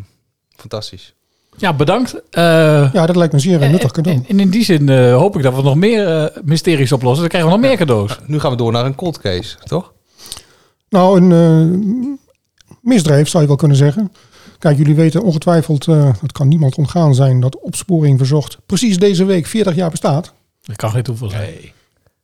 [0.55, 1.13] fantastisch.
[1.57, 2.21] Ja, bedankt.
[2.29, 2.43] Eh,
[2.93, 4.17] Ja, dat lijkt me zeer nuttig cadeau.
[4.17, 7.19] en, en in die zin eh, hoop ik dat we nog meer eh, mysteries oplossen.
[7.21, 8.19] Dan krijgen we nog meer cadeaus.
[8.25, 9.93] Nu gaan we door naar een cold case, toch?
[10.89, 14.11] Nou, een eh, misdrijf zou je wel kunnen zeggen.
[14.63, 19.25] Kijk, jullie weten ongetwijfeld, eh het kan niemand ontgaan zijn, dat opsporing verzocht precies deze
[19.25, 20.33] week 40 jaar bestaat.
[20.61, 21.49] Dat kan geen toeval zijn.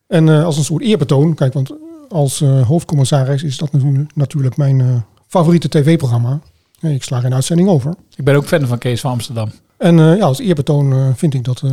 [0.07, 1.71] En eh, als een soort eerbetoon, kijk, want
[2.09, 3.69] als eh, hoofdcommissaris is dat
[4.13, 4.87] natuurlijk, mijn eh,
[5.27, 6.39] favoriete tv-programma.
[6.81, 7.93] Ik sla geen uitzending over.
[8.15, 9.51] Ik ben ook fan van Kees van Amsterdam.
[9.77, 11.71] En eh, ja, als eerbetoon eh, vind ik dat eh,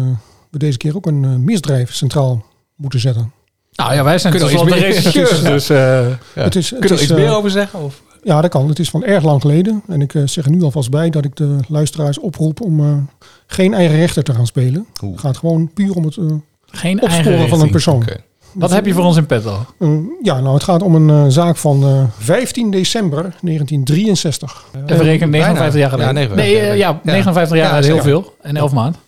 [0.51, 2.45] we deze keer ook een misdrijf centraal
[2.77, 3.33] moeten zetten.
[3.73, 5.51] Nou ja, wij zijn Kunnen tenslotte iets meer- Ja.
[5.51, 5.69] dus...
[5.71, 5.77] eh,
[6.35, 6.43] Ja.
[6.43, 7.81] Het is, het Kunnen we is, iets meer over zeggen?
[7.83, 8.03] Of?
[8.27, 8.69] Ja, dat kan.
[8.69, 9.83] Het is van erg lang geleden.
[9.89, 12.97] En ik eh, zeg er nu alvast bij dat ik de luisteraars oproep om eh,
[13.47, 14.87] geen eigen rechter te gaan spelen.
[15.03, 15.13] Oeh.
[15.13, 16.25] Het gaat gewoon puur om het eh,
[16.67, 18.05] geen eigen opsporen van een persoon.
[18.53, 19.67] Wat heb je voor ons in petto?
[20.23, 24.65] Ja, nou, het gaat om een zaak van eh, 15 december 1963.
[24.87, 25.47] Even rekenen, bijna.
[25.47, 26.09] 59 jaar geleden.
[26.09, 27.13] Ja, 59 nee, jaar ja, geleden.
[27.13, 28.35] 59 jaar Ja, is heel veel.
[28.41, 29.01] En 11 maanden.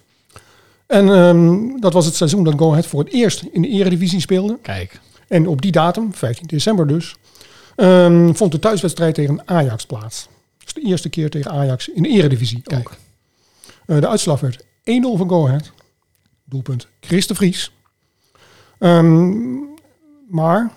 [0.87, 4.21] En ehm, dat was het seizoen dat Go Ahead voor het eerst in de eredivisie
[4.21, 4.59] speelde.
[4.63, 5.01] Kijk.
[5.29, 7.17] En op die datum, 15 december dus,
[7.79, 10.29] ehm, vond de thuiswedstrijd tegen Ajax plaats.
[10.65, 12.93] Dus de eerste keer tegen Ajax in de eredivisie ook.
[13.87, 15.73] Eh, de uitslag werd 1-0 voor Go Ahead.
[16.45, 17.73] Doelpunt Chris de Vries.
[18.79, 19.29] Ehm,
[20.29, 20.71] maar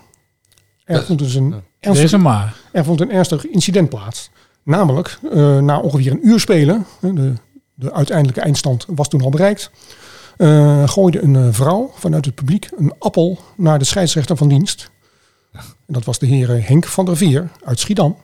[0.84, 2.56] er Dat- vond dus een, Er is ernstig, een maar.
[2.72, 4.30] er vond een ernstig incident plaats.
[4.62, 7.32] Namelijk, eh, na ongeveer een uur spelen, de,
[7.74, 9.70] de uiteindelijke eindstand was toen al bereikt,
[10.36, 14.90] eh, gooide een eh, vrouw vanuit het publiek een appel naar de scheidsrechter van dienst.
[15.92, 18.16] Dat was de heer eh, Henk van der Veer uit Schiedam.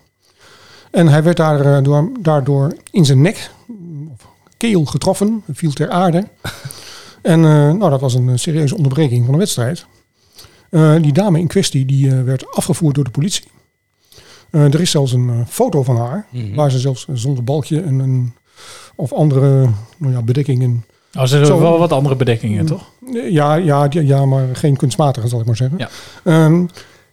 [0.91, 3.51] En hij werd daardoor, daardoor in zijn nek,
[4.13, 4.27] of
[4.57, 6.27] keel getroffen, viel ter aarde.
[7.23, 9.87] En eh, nou, dat was een eh, serieuze onderbreking van de wedstrijd.
[10.71, 13.45] Eh, die dame in kwestie die, eh, werd afgevoerd door de politie.
[14.51, 16.55] Eh, er is zelfs een eh, foto van haar, Mhm.
[16.55, 18.33] waar ze zelfs zonder balkje en een,
[18.97, 20.85] of andere nou ja, bedekkingen.
[21.15, 21.61] Oh, er zijn Zo.
[21.61, 22.67] wel wat andere bedekkingen, Mm.
[22.69, 22.91] toch?
[23.15, 25.79] Eh, Ja, ja, ja, ja, maar geen kunstmatige, zal ik maar zeggen.
[25.79, 25.89] Ja.
[26.25, 26.67] Ehm,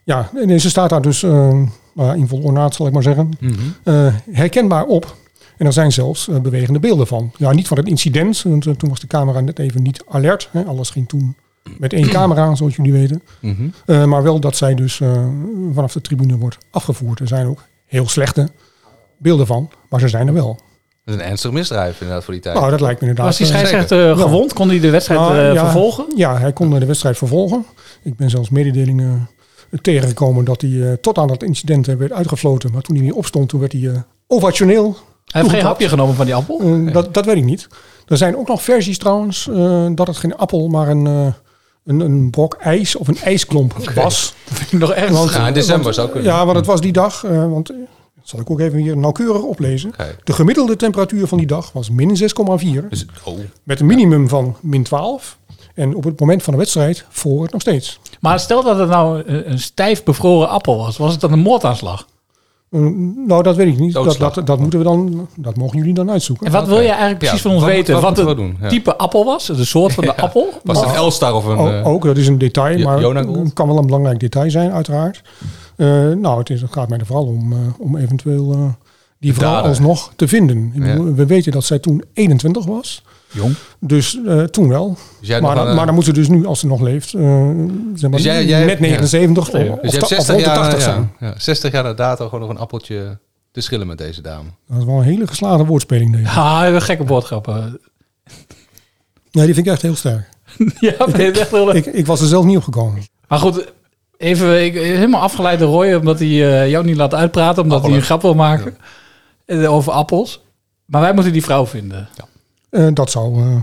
[0.06, 3.32] ja, en ze staat daar dus ehm, nou in vol ornaat, zal ik maar zeggen.
[3.40, 3.54] Mhm.
[3.84, 5.16] eh, herkenbaar op.
[5.58, 7.32] En er zijn zelfs eh, bewegende beelden van.
[7.38, 10.50] Ja, niet van het incident, want eh, toen was de camera net even niet alert.
[10.52, 10.64] Hè.
[10.66, 11.36] Alles ging toen
[11.78, 13.22] met één camera, zoals jullie weten.
[13.42, 13.68] Mhm.
[13.86, 15.26] Eh, maar wel dat zij dus eh,
[15.74, 17.20] vanaf de tribune wordt afgevoerd.
[17.20, 18.50] Er zijn ook heel slechte
[19.18, 20.60] beelden van, maar ze zijn er wel.
[21.06, 22.56] Dat is een ernstig misdrijf inderdaad voor die tijd.
[22.56, 23.38] Nou, dat lijkt me inderdaad.
[23.38, 24.24] Was die eh, scheidsrechter eh, Ja.
[24.24, 24.54] gewond?
[24.54, 26.06] Kon hij de wedstrijd Nou, eh, ja, vervolgen?
[26.16, 27.66] Ja, hij kon de wedstrijd vervolgen.
[28.04, 29.30] Ik ben zelfs mededelingen
[29.82, 32.72] tegengekomen dat hij eh, tot aan dat incident eh, werd uitgefloten.
[32.72, 34.98] Maar toen hij weer opstond, toen werd hij eh, ovationeel.
[35.26, 36.92] Hij heeft geen hapje genomen van die appel?
[36.92, 37.68] Dat, dat weet ik niet.
[38.08, 41.28] Er zijn ook nog versies trouwens eh, dat het geen appel, maar een, eh,
[41.86, 44.34] een, een brok ijs of een ijsklomp was.
[44.50, 45.12] Dat vind ik nog erg.
[45.12, 46.32] Want- Ja, in december want- zou kunnen.
[46.32, 47.24] Ja, want het was die dag.
[47.24, 47.76] eh, want eh,
[48.24, 49.92] zal ik ook even hier nauwkeurig oplezen.
[50.24, 52.88] De gemiddelde temperatuur van die dag was min 6,4.
[52.90, 53.40] Dus, oh.
[53.64, 55.38] Met een minimum van min 12.
[55.76, 58.00] En op het moment van de wedstrijd voor het nog steeds.
[58.20, 60.98] Maar stel dat het nou een, een stijf bevroren appel was.
[60.98, 62.08] Was het dan een moordaanslag?
[62.70, 63.94] Mm, nou, dat weet ik niet.
[63.94, 66.46] Dat, dat, dat moeten we dan, dat mogen jullie dan uitzoeken.
[66.46, 68.02] En wat wil je eigenlijk precies van ons wat- weten?
[68.02, 68.58] wat het we doen?
[68.62, 68.68] Ja.
[68.70, 69.46] type appel was?
[69.46, 70.24] De soort van de Ja.
[70.24, 70.50] appel?
[70.64, 71.58] Was het een Elstar of een...
[71.58, 74.72] O- eh, ook, dat is een detail, maar het kan wel een belangrijk detail zijn,
[74.72, 75.22] uiteraard.
[75.76, 78.60] Eh, nou, het, is, het gaat mij er vooral om, eh, om eventueel eh,
[79.20, 80.72] die vrouw alsnog te vinden.
[80.76, 83.04] Bedoel, We weten dat zij toen 21 was.
[83.36, 83.56] Jong.
[83.80, 84.98] Dus eh, toen wel.
[85.20, 87.22] Dus maar, dan, een, maar dan moet ze dus nu, als ze nog leeft, eh,
[87.94, 88.86] zeg maar, Dus jij- jij- net ja.
[88.86, 91.12] 79 Dus of, je ta- of 60 rond de jaar, 80 ja, zijn.
[91.20, 93.18] ja, 60 jaar na dato gewoon nog een appeltje
[93.52, 94.50] te schillen met deze dame.
[94.68, 96.12] Dat is wel een hele geslaagde woordspeling.
[96.12, 96.24] Deze.
[96.24, 97.80] Ja, een gekke woordgrappen.
[99.32, 100.30] Ja, die vind ik echt heel sterk.
[100.80, 101.86] ja, vind je het echt heel leuk?
[101.86, 103.02] Ik, ik was er zelf niet op gekomen.
[103.28, 103.72] Maar goed,
[104.18, 107.92] even ik, helemaal afgeleid door Roy, omdat hij eh, jou niet laat uitpraten, omdat hij
[107.94, 108.78] een grap wil maken
[109.46, 110.44] eh, over appels.
[110.86, 112.08] Maar wij moeten die vrouw vinden.
[112.76, 113.56] Eh, dat zou eh,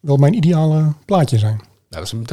[0.00, 1.60] wel mijn ideale plaatje zijn.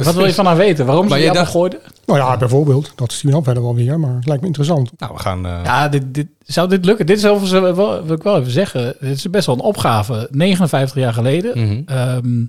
[0.02, 0.86] Wat wil je van haar weten?
[0.86, 1.80] Waarom ze Maar appel dacht- gooide?
[2.06, 2.92] Nou ja, bijvoorbeeld.
[2.96, 4.90] Dat zien we dan verder wel weer, maar het lijkt me interessant.
[4.98, 5.46] Nou, we gaan...
[5.46, 7.06] eh, Ja, dit, dit, zou dit lukken?
[7.06, 8.94] Dit is overigens wel, wil ik wel even zeggen.
[9.00, 10.28] Dit is best wel een opgave.
[10.30, 11.58] 59 jaar geleden.
[11.58, 11.82] Mhm.
[11.86, 12.44] Ehm,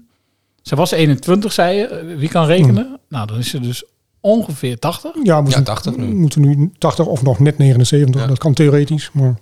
[0.62, 2.16] ze was 21, zei je.
[2.18, 3.00] Wie kan rekenen?
[3.10, 3.84] Nou, dan is ze dus
[4.22, 5.12] ongeveer 80.
[5.24, 6.16] Ja, we Ja, 80 nu.
[6.16, 8.28] moeten nu 80 of nog net 79.
[8.28, 9.36] Dat kan theoretisch, maar...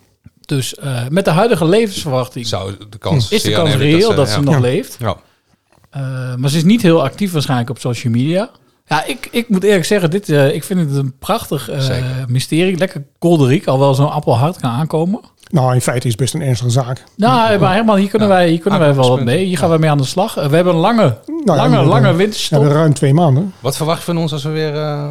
[0.46, 4.30] Dus eh, met de huidige levensverwachting Zou de kans is de kans reëel ze- dat
[4.30, 4.42] ze ja.
[4.46, 4.98] nog leeft.
[5.00, 5.16] Ja.
[5.90, 8.50] Eh, maar ze is niet heel actief waarschijnlijk op social media.
[8.88, 12.78] Ja, ik, ik moet eerlijk zeggen, dit, eh, ik vind het een prachtig eh, mysterie.
[12.78, 15.20] Lekker kolderiek, al wel zo'n appel hard kan aankomen.
[15.50, 17.04] Nou, in feite is het best een ernstige zaak.
[17.16, 19.46] Nou, maar helemaal, hier kunnen, Ja, wij, hier kunnen wij wel wat mee.
[19.46, 20.34] Hier gaan we mee aan de slag.
[20.34, 22.60] We hebben een lange, Nou ja, lange, we hebben- lange We winterstop.
[22.60, 23.54] hebben ruim twee maanden.
[23.60, 25.10] Wat verwacht je van ons als we weer eh,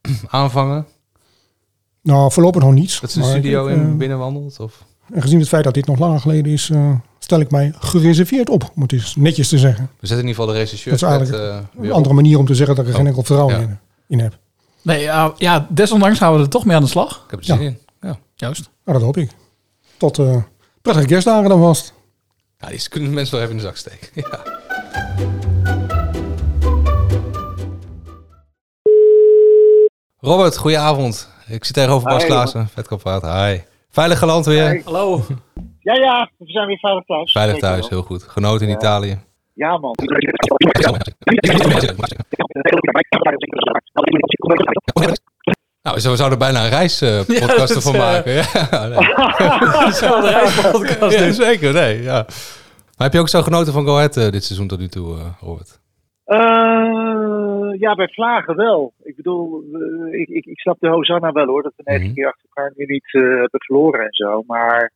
[0.28, 0.86] aanvangen?
[2.02, 3.00] Nou, voorlopig nog niets.
[3.00, 4.60] Dat ze de Maar studio ik, in eh, binnenwandelt?
[4.60, 4.84] Of?
[5.12, 8.48] En gezien het feit dat dit nog langer geleden is, eh, stel ik mij gereserveerd
[8.50, 9.90] op, om het eens netjes te zeggen.
[10.00, 12.38] We zetten in ieder geval de Dat regisseurs is eigenlijk met, eh, een andere manier
[12.38, 13.66] om te zeggen dat ik er geen Oh, enkel vertrouwen ja.
[13.68, 14.38] in, in heb.
[14.82, 17.22] Nee, ja, ja, desondanks gaan we er toch mee aan de slag.
[17.24, 17.66] Ik heb er zin Ja.
[17.66, 17.78] in.
[18.00, 18.18] Ja.
[18.34, 18.68] Juist.
[18.84, 19.30] Nou, dat hoop ik.
[19.96, 20.36] Tot eh,
[20.82, 21.92] prettige kerstdagen dan vast.
[22.58, 24.08] ja, die kunnen mensen wel even in de zak steken.
[24.30, 24.40] Ja.
[30.20, 31.28] Robert, goedenavond.
[31.48, 33.22] Ik zit tegenover Bas Klaassen, Vetkampaat.
[33.22, 33.58] Hi.
[33.90, 34.82] Veilig geland weer?
[34.84, 35.22] Hallo.
[35.80, 37.32] Ja, ja, we zijn weer veilig thuis.
[37.32, 38.22] Veilig thuis, heel goed.
[38.22, 39.18] Genoten in Italië.
[39.54, 39.94] Ja, man.
[45.82, 48.32] Nou, we zouden er bijna een reispodcast Ja, dat, van eh, maken.
[48.32, 49.92] Ja, nee.
[50.00, 52.02] Zo'n reispodcast Ja, zeker, nee.
[52.02, 52.26] Ja.
[52.96, 55.18] Maar heb je ook zo genoten van Go Ahead eh, dit seizoen tot nu toe,
[55.18, 55.80] eh, Robert?
[57.72, 58.92] Eh, ja, bij Vlagen wel.
[59.02, 62.14] Ik bedoel, eh, ik, ik, ik snap de Hosanna wel hoor, dat we negen Mhm.
[62.14, 64.42] keer achter elkaar nu niet eh, hebben verloren en zo.
[64.46, 64.92] Maar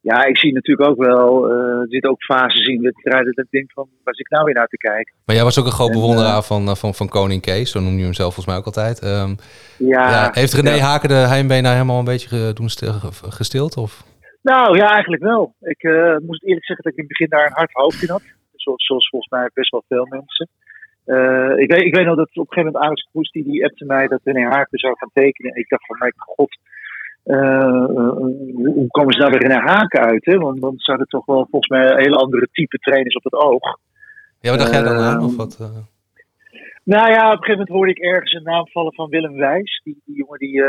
[0.00, 3.72] ja, ik zie natuurlijk ook wel, er zitten ook fases in wedstrijden dat ik denk
[3.72, 5.14] van, waar zit ik nou weer naar te kijken?
[5.24, 7.96] Maar jij was ook een groot En, bewonderaar van, van, van Koning Kees, zo noem
[7.96, 9.00] je hem zelf volgens mij ook altijd.
[9.00, 9.34] Ehm,
[9.78, 10.84] Ja, ja, heeft René ja.
[10.84, 12.68] Haken de heimwee nou helemaal een beetje doen
[13.28, 13.76] gestild?
[13.76, 14.04] Of?
[14.42, 15.54] Nou ja, eigenlijk wel.
[15.60, 15.82] Ik
[16.26, 18.22] moest eerlijk zeggen dat ik in het begin daar een hard hoofd in had.
[18.54, 20.48] Zoals, zoals volgens mij best wel veel mensen.
[21.04, 23.64] Eh, ik, weet, ik weet nog dat op een gegeven moment Alex Kroes die, die
[23.64, 25.52] appte mij dat René Haken zou gaan tekenen.
[25.52, 26.58] En ik dacht van, mijn god,
[27.24, 28.16] eh, eh,
[28.54, 30.24] hoe, komen ze daar bij René Haken uit?
[30.24, 30.36] Hè?
[30.36, 33.78] Want dan zouden toch wel volgens mij hele andere type trainers op het oog.
[34.40, 35.16] Ja, wat dacht jij dan aan?
[35.16, 35.58] Ehm, Of wat?
[36.84, 39.80] Nou ja, op een gegeven moment hoorde ik ergens een naam vallen van Willem Wijs.
[39.84, 40.60] Die, die jongen die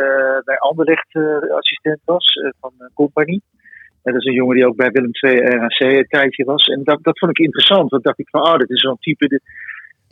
[0.43, 1.15] bij Anderlecht
[1.55, 3.43] assistent was van Compagnie.
[4.03, 6.65] En dat is een jongen die ook bij Willem II RAC een tijdje was.
[6.65, 7.89] En dat, dat vond ik interessant.
[7.89, 9.27] Want dacht ik van, oh, dit is zo'n type...
[9.27, 9.41] Dit,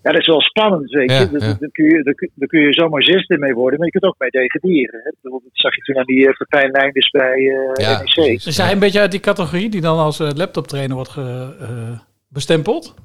[0.04, 1.16] ja, dat is wel spannend, weet je.
[1.18, 1.56] Ja, Daar- ja.
[1.60, 4.04] daar kun je, daar, kun- daar kun je zomaar zesde mee worden, maar je kunt
[4.12, 5.00] ook mee degraderen.
[5.04, 5.12] Hè?
[5.22, 8.04] Dat zag je toen aan die uh, Pepijn Leinders bij eh Ja, NEC.
[8.14, 8.46] precies.
[8.48, 12.00] Is hij een beetje uit die categorie die dan als eh, laptoptrainer wordt ge- eh,
[12.28, 12.96] bestempeld?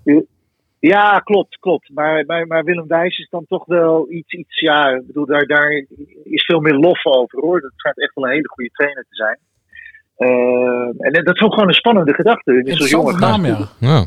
[0.80, 1.90] Ja, klopt, klopt.
[1.94, 5.46] Maar, maar, maar Willem Wijs is dan toch wel iets, iets ja, ik bedoel, daar,
[5.46, 5.84] daar
[6.24, 7.60] is veel meer lof over hoor.
[7.60, 9.38] Dat schijnt echt wel een hele goede trainer te zijn.
[10.16, 12.60] Eh, en dat is ook gewoon een spannende gedachte.
[12.64, 14.04] zo'n jonge naam, ja.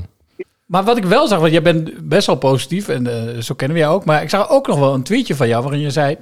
[0.72, 3.78] Maar wat ik wel zag, want jij bent best wel positief en eh, zo kennen
[3.78, 4.06] we jou ook.
[4.06, 6.18] Maar ik zag ook nog wel een tweetje van jou waarin je zei...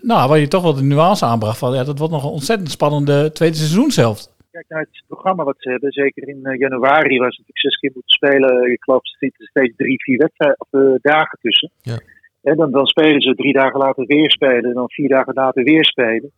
[0.00, 1.74] Nou, waar je toch wel de nuance aanbracht van...
[1.74, 4.34] Ja, dat wordt nog een ontzettend spannende tweede seizoenshelft.
[4.50, 5.92] Kijk naar het programma wat ze hebben.
[5.92, 8.72] Zeker in eh, januari, waar ze natuurlijk zes keer moeten spelen.
[8.72, 11.70] Ik geloof, er zitten steeds drie, vier wedstrijden, of, eh, dagen tussen.
[11.82, 11.98] Ja.
[12.42, 14.64] En dan, dan spelen ze drie dagen later weer spelen.
[14.64, 16.30] En dan vier dagen later weer spelen.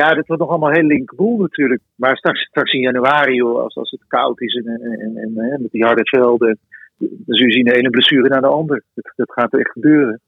[0.00, 1.80] Ja, dat wordt nog allemaal heel linkboel natuurlijk.
[1.94, 5.70] Maar straks, straks in januari, joh, als, als het koud is en, en, en, met
[5.70, 6.58] die harde velden.
[6.98, 8.82] dan zul je zien de ene blessure naar de ander.
[8.94, 10.20] Dat, dat gaat er echt gebeuren.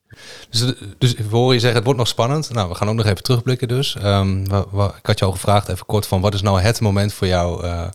[0.51, 2.53] Dus, dus we horen je zeggen, het wordt nog spannend.
[2.55, 3.97] Nou, we gaan ook nog even terugblikken dus.
[3.97, 6.81] Ehm, wa- wa- ik had je al gevraagd, even kort, van wat is nou het
[6.81, 7.89] moment voor jou eh,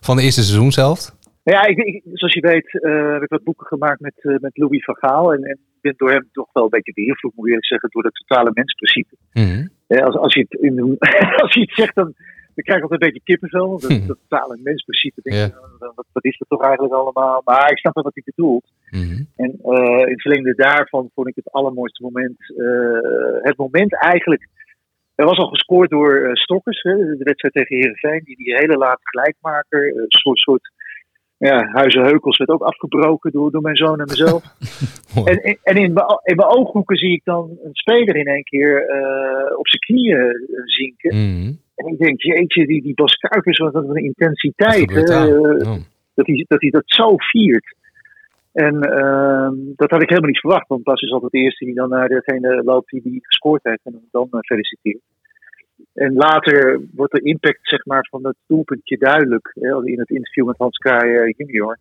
[0.00, 0.98] van de eerste seizoen zelf?
[1.44, 4.34] Nou ja, ik, ik- zoals je weet eh, heb ik wat boeken gemaakt met, eh,
[4.40, 5.32] met Louis van Gaal.
[5.32, 8.04] En, en ben door hem toch wel een beetje beïnvloed, moet ik eerlijk zeggen, door
[8.04, 9.14] het totale mensprincipe.
[9.32, 10.96] Eh, als, als, je het in,
[11.42, 12.14] als je het zegt, dan,
[12.54, 13.78] dan krijg ik altijd een beetje kippenvel.
[13.80, 14.06] Dat, Hm.
[14.06, 15.58] dat totale mensprincipe, denk Ja.
[15.94, 17.42] wat, wat is dat toch eigenlijk allemaal?
[17.44, 18.72] Maar ik snap wel wat hij bedoelt.
[19.36, 22.36] En eh, in het verlengde daarvan vond ik het allermooiste moment.
[22.56, 24.48] eh, het moment eigenlijk.
[25.14, 28.76] Er was al gescoord door eh, Stokkers, hè, de wedstrijd tegen Herenveen, die die hele
[28.76, 30.70] late gelijkmaker, een soort, soort
[31.38, 34.44] ja, Huizen Heukels werd ook afgebroken door, door mijn zoon en mezelf.
[35.30, 38.88] en en, in, mijn, in mijn ooghoeken zie ik dan een speler in één keer
[38.88, 41.10] eh, op zijn knieën eh, zinken.
[41.74, 44.90] En ik denk, jeetje, die, die Bas Kuipers, wat een intensiteit.
[44.90, 45.28] hè, daar?
[45.28, 45.76] eh,
[46.14, 47.74] dat, hij, dat hij dat zo viert.
[48.52, 50.68] En ehm, dat had ik helemaal niet verwacht.
[50.68, 53.80] Want Bas is altijd de eerste die dan naar degene loopt die, die gescoord heeft.
[53.84, 55.00] En hem dan feliciteert.
[55.94, 59.50] En later wordt de impact zeg maar, van dat doelpuntje duidelijk.
[59.60, 61.78] Hè, in het interview met Hans Kraaij eh, junior.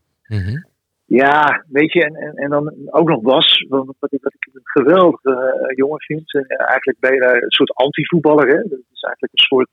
[1.06, 5.32] Ja, weet je, en, en, en dan ook nog Bas, wat, wat ik, een geweldige
[5.32, 6.34] eh, jongen vind.
[6.34, 8.48] En, eh, eigenlijk ben je daar een soort anti-voetballer.
[8.48, 8.58] Hè?
[8.58, 9.70] Dat is eigenlijk een soort,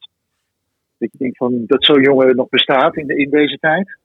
[0.98, 4.00] dat je denkt van, dat zo'n jongen nog bestaat in, de, in deze tijd.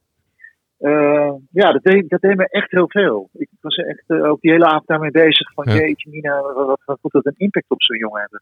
[1.51, 3.29] Ja, dat deed, dat deed me echt heel veel.
[3.33, 5.53] Ik was echt ook die hele avond daarmee bezig.
[5.53, 5.73] Van Ja.
[5.73, 8.41] jeetje Mina, wat, wat, wat moet dat een impact op zo'n jongen hebben.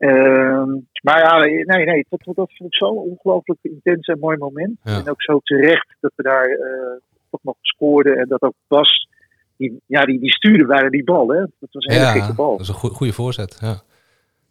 [0.00, 0.70] Ehm,
[1.02, 4.78] maar ja, nee, nee, dat, dat, vond ik zo'n ongelooflijk intens en mooi moment.
[4.84, 4.98] Ja.
[4.98, 8.16] En ook zo terecht dat we daar eh, toch nog scoorden.
[8.18, 9.08] En dat ook Bas,
[9.56, 11.28] die, ja, die, die stuurde bijna die bal.
[11.28, 11.38] Hè?
[11.40, 12.50] Dat was een hele Ja, gekke bal.
[12.50, 13.58] dat is een goe- goede voorzet.
[13.60, 13.68] Ja.
[13.68, 13.78] Ja,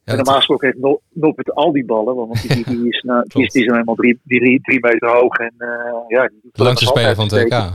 [0.03, 2.15] en normaal gesproken heeft No- Noppert al die ballen.
[2.15, 5.09] Want die, die, die is, nou, die is, die is helemaal drie, drie, drie meter
[5.09, 5.37] hoog.
[5.37, 5.67] En, eh,
[6.07, 7.47] ja, die de langste speler van het.
[7.49, 7.71] Ja.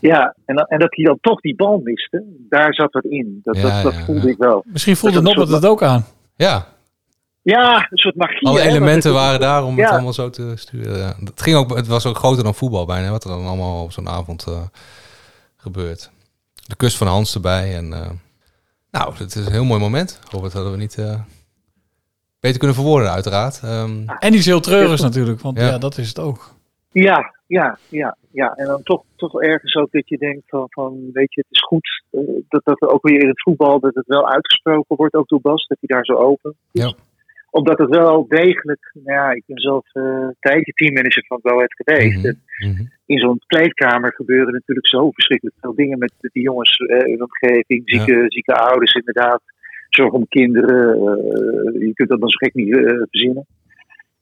[0.00, 3.40] Ja, en, en dat hij dan toch die bal miste, daar zat wat in.
[3.42, 4.64] Dat, Ja, dat, dat ja, voelde ik wel.
[4.66, 6.04] Misschien voelde soort het ook aan.
[6.34, 6.66] Ja,
[7.42, 8.46] Ja, een soort magie.
[8.48, 9.82] alle hè, elementen waren daar om Ja.
[9.82, 10.98] het allemaal zo te sturen.
[10.98, 11.14] Ja.
[11.24, 13.92] Het, ging ook, het was ook groter dan voetbal bijna, wat er dan allemaal op
[13.92, 14.60] zo'n avond eh,
[15.56, 16.10] gebeurt.
[16.66, 17.76] De kust van Hans erbij.
[17.76, 18.10] En, eh,
[18.90, 20.18] nou, het is een heel mooi moment.
[20.30, 21.20] Robert hadden we niet eh,
[22.40, 23.60] beter kunnen verwoorden, uiteraard.
[23.62, 25.66] Ehm, En iets heel treurigs natuurlijk, want Ja.
[25.66, 25.78] ja.
[25.78, 26.54] dat is het ook.
[26.92, 28.54] Ja, ja, ja, ja.
[28.54, 31.62] En dan toch, toch ergens ook dat je denkt van, van weet je, het is
[31.62, 35.14] goed eh, dat dat er ook weer in het voetbal, dat het wel uitgesproken wordt,
[35.14, 36.82] ook door Bas, dat hij daar zo open is.
[36.82, 36.94] Ja.
[37.50, 41.54] Omdat het wel degelijk, nou ja, ik ben zelf eh, een tijdje teammanager van Go
[41.54, 42.24] Ahead geweest.
[42.24, 42.40] En
[43.06, 47.28] in zo'n kleedkamer gebeuren natuurlijk zo verschrikkelijk veel dingen met die jongens eh, in de
[47.30, 49.42] omgeving, zieke, zieke ouders inderdaad,
[49.88, 50.98] zorg om kinderen,
[51.78, 52.74] je kunt dat dan zo gek niet
[53.10, 53.46] verzinnen.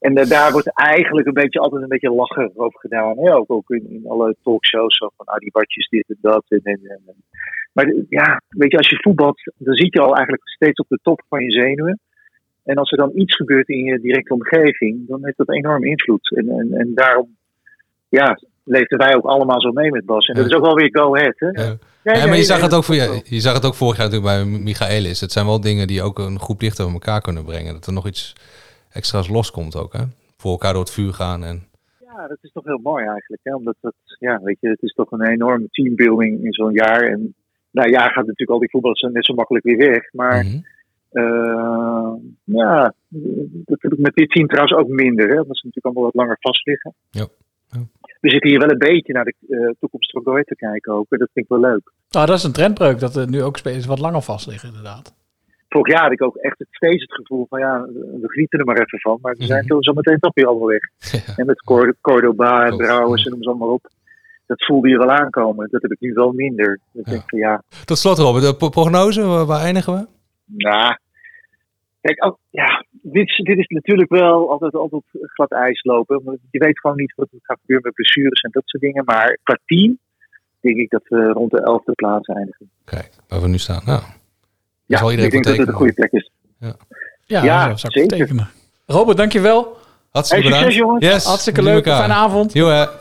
[0.00, 3.18] En daar wordt eigenlijk een beetje altijd een beetje lachen over gedaan.
[3.18, 3.34] Hè?
[3.34, 6.44] Ook, ook in, in alle talkshows zo van ah, die watjes dit en dat.
[6.48, 7.00] En, en.
[7.72, 10.98] Maar ja, weet je, als je voetbalt, dan zit je al eigenlijk steeds op de
[11.02, 12.00] top van je zenuwen.
[12.64, 16.36] En als er dan iets gebeurt in je directe omgeving, dan heeft dat enorm invloed.
[16.36, 17.36] En, en, en daarom
[18.08, 20.26] ja, leefden wij ook allemaal zo mee met Bas.
[20.26, 21.34] En dat is ook wel weer go ahead.
[21.36, 21.50] Hè?
[21.50, 24.10] Nee, ja, maar je zag, het ook voor, je, je zag het ook vorig jaar
[24.10, 25.20] natuurlijk bij Michaelis.
[25.20, 27.72] Het zijn wel dingen die ook een groep dichter bij elkaar kunnen brengen.
[27.72, 28.32] Dat er nog iets
[28.92, 29.92] extra's loskomt ook.
[29.92, 30.04] Hè?
[30.36, 31.44] Voor elkaar door het vuur gaan.
[31.44, 31.62] En,
[32.00, 33.42] Ja, dat is toch heel mooi eigenlijk.
[33.42, 33.54] Hè?
[33.54, 37.02] Omdat dat, ja, weet je, het is toch een enorme teambuilding in zo'n jaar.
[37.02, 37.34] En
[37.70, 40.12] na een jaar gaat natuurlijk al die voetballers net zo makkelijk weer weg.
[40.12, 40.44] Maar
[41.10, 42.12] eh,
[42.44, 42.94] ja,
[43.64, 45.28] dat heb ik met dit team trouwens ook minder.
[45.28, 45.40] Hè?
[45.40, 46.94] Omdat ze natuurlijk allemaal wat langer vast liggen.
[47.10, 47.26] Ja.
[48.20, 51.06] We zitten hier wel een beetje naar de eh, toekomst van Goethe te kijken ook.
[51.08, 51.92] En dat vind ik wel leuk.
[52.10, 55.14] Nou, dat is een trendbreuk, dat er nu ook spelers wat langer vast liggen, inderdaad.
[55.72, 58.64] Vorig jaar had ik ook echt het- steeds het gevoel van ja, we genieten er
[58.64, 59.18] maar even van.
[59.22, 60.80] Maar ze zijn zo meteen toch weer allemaal weg.
[61.38, 63.88] En met Cor- Cordoba en Brouwers en noem ze allemaal op.
[64.46, 65.68] Dat voelde je wel aankomen.
[65.70, 66.80] Dat heb ik nu wel minder.
[66.92, 70.06] Ik denk van ja, tot slot Robert, de pro- prognose, waar, waar eindigen we?
[70.44, 70.96] nou.
[72.00, 76.20] Kijk, ja, dit, is- dit is natuurlijk wel altijd, altijd glad ijs lopen.
[76.24, 79.04] Want Je weet gewoon niet wat er gaat gebeuren met blessures en dat soort dingen.
[79.04, 79.98] Maar qua team
[80.60, 82.70] denk ik dat we rond de elfde plaats eindigen.
[83.28, 83.82] Waar we nu staan.
[83.84, 84.02] Nou,
[84.90, 86.30] Ja, zal iedereen ik denk dat het een goede plek is.
[86.58, 86.76] Ja,
[87.26, 88.50] Ja, Ja, dat zou ik tekenen.
[88.86, 89.76] Robert, dankjewel.
[90.10, 91.00] Hartstikke Hey, succes, bedankt.
[91.02, 91.04] jongens.
[91.14, 91.84] Yes, Hartstikke leuk.
[91.84, 92.52] Fijne avond.
[92.52, 92.84] Jo, hè.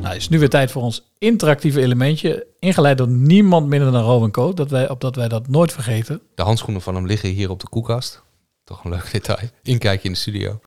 [0.00, 2.46] Nou, het is nu weer tijd voor ons interactieve elementje.
[2.58, 4.56] Ingeleid door niemand minder dan Robin Coat.
[4.56, 6.20] Dat wij, opdat wij dat nooit vergeten.
[6.34, 8.22] De handschoenen van hem liggen hier op de koelkast.
[8.64, 9.48] Toch een leuk detail.
[9.62, 10.60] Inkijkje in de studio.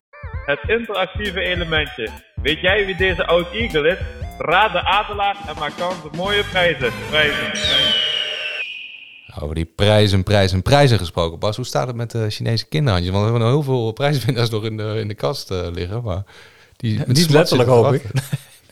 [0.46, 2.08] Het interactieve elementje.
[2.42, 3.98] Weet jij wie deze oud Eagle is?
[4.38, 6.90] Raad de adelaar en maak kans op mooie prijzen.
[7.10, 7.50] Prijzen.
[7.50, 7.94] prijzen.
[9.40, 11.38] Over die prijzen, prijzen, prijzen gesproken.
[11.38, 13.12] Bas, hoe staat het met de Chinese kinderhandjes?
[13.12, 16.02] Want we hebben nog heel veel prijswinnaars nog in de, in de kast eh, liggen.
[16.02, 16.22] Maar
[16.76, 18.02] die, met niet letterlijk, hoop ik.
[18.02, 18.22] wachten.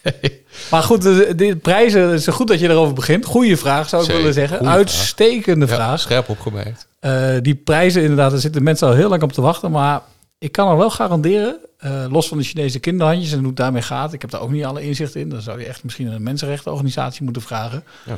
[0.70, 3.24] Maar goed, de, de prijzen, het is goed dat je erover begint.
[3.24, 4.68] Goeie vraag, zou ik willen zeggen.
[4.68, 6.00] Uitstekende Ja, vraag.
[6.00, 6.88] scherp opgemerkt.
[7.00, 9.70] Eh, die prijzen, inderdaad, daar zitten mensen al heel lang op te wachten.
[9.70, 10.00] Maar
[10.40, 13.82] ik kan er wel garanderen, eh, los van de Chinese kinderhandjes en hoe het daarmee
[13.82, 14.12] gaat.
[14.12, 15.28] Ik heb daar ook niet alle inzicht in.
[15.28, 17.84] Dan zou je echt misschien een mensenrechtenorganisatie moeten vragen.
[18.06, 18.16] Ja.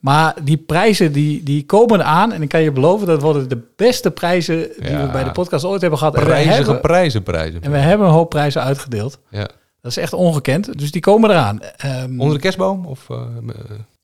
[0.00, 2.32] Maar die prijzen die, die komen eraan.
[2.32, 5.06] En ik kan je beloven, dat worden de beste prijzen die Ja.
[5.06, 6.14] we bij de podcast ooit hebben gehad.
[6.14, 7.62] En we Prijzige hebben- prijzen, prijzen.
[7.62, 9.18] En we hebben een hoop prijzen uitgedeeld.
[9.30, 9.48] Ja.
[9.80, 10.78] Dat is echt ongekend.
[10.78, 11.60] Dus die komen eraan.
[11.62, 12.86] Ehm, Onder de kerstboom?
[12.86, 13.22] Of, eh,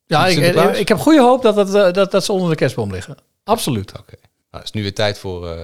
[0.07, 2.91] ja, ik, ik heb goede hoop dat, dat, eh, dat, dat ze onder de kerstboom
[2.93, 3.17] liggen.
[3.45, 3.93] Absoluut.
[3.93, 4.05] Nou,
[4.51, 5.59] het is nu weer tijd voor eh,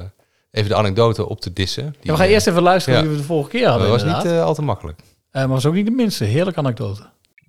[0.56, 1.84] even de anekdote op te dissen.
[1.84, 3.04] Die, Ja, we gaan eh, eerst even luisteren ja.
[3.04, 3.88] wie we de vorige keer hadden.
[3.88, 4.40] Dat was niet inderdaad.
[4.40, 4.98] eh, al te makkelijk.
[5.30, 6.24] Eh, maar was ook niet de minste.
[6.24, 7.02] Heerlijke anekdote.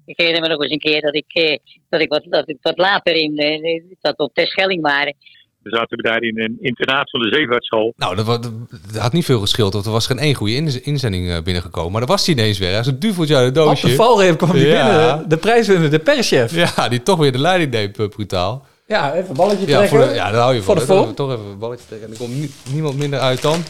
[0.05, 1.57] Ik herinner me nog eens een keer dat ik, eh,
[1.89, 3.35] dat ik, wat, dat ik wat later in,
[4.01, 5.15] dat op Terschelling waren.
[5.63, 7.93] We zaten daar in een internaat van de zeevaartschool.
[7.97, 8.51] Nou, dat,
[8.97, 11.91] had niet veel geschild, want er was geen één goede inz- inzending eh, binnengekomen.
[11.91, 12.77] Maar er was hij ineens weer.
[12.77, 13.83] Als een duveltje uit het doosje.
[13.85, 14.85] Op de valreep kwam die Ja.
[15.15, 15.29] binnen.
[15.29, 16.55] De prijswinner, de perschef.
[16.75, 18.65] Ja, die toch weer de leiding deed, brutaal.
[18.87, 19.99] Ja, even een balletje Ja, trekken.
[19.99, 21.15] voor de, ja, daar hou je Voor vorm.
[21.15, 22.07] Toch even een balletje trekken.
[22.07, 23.63] En er komt nie- niemand minder uit dan...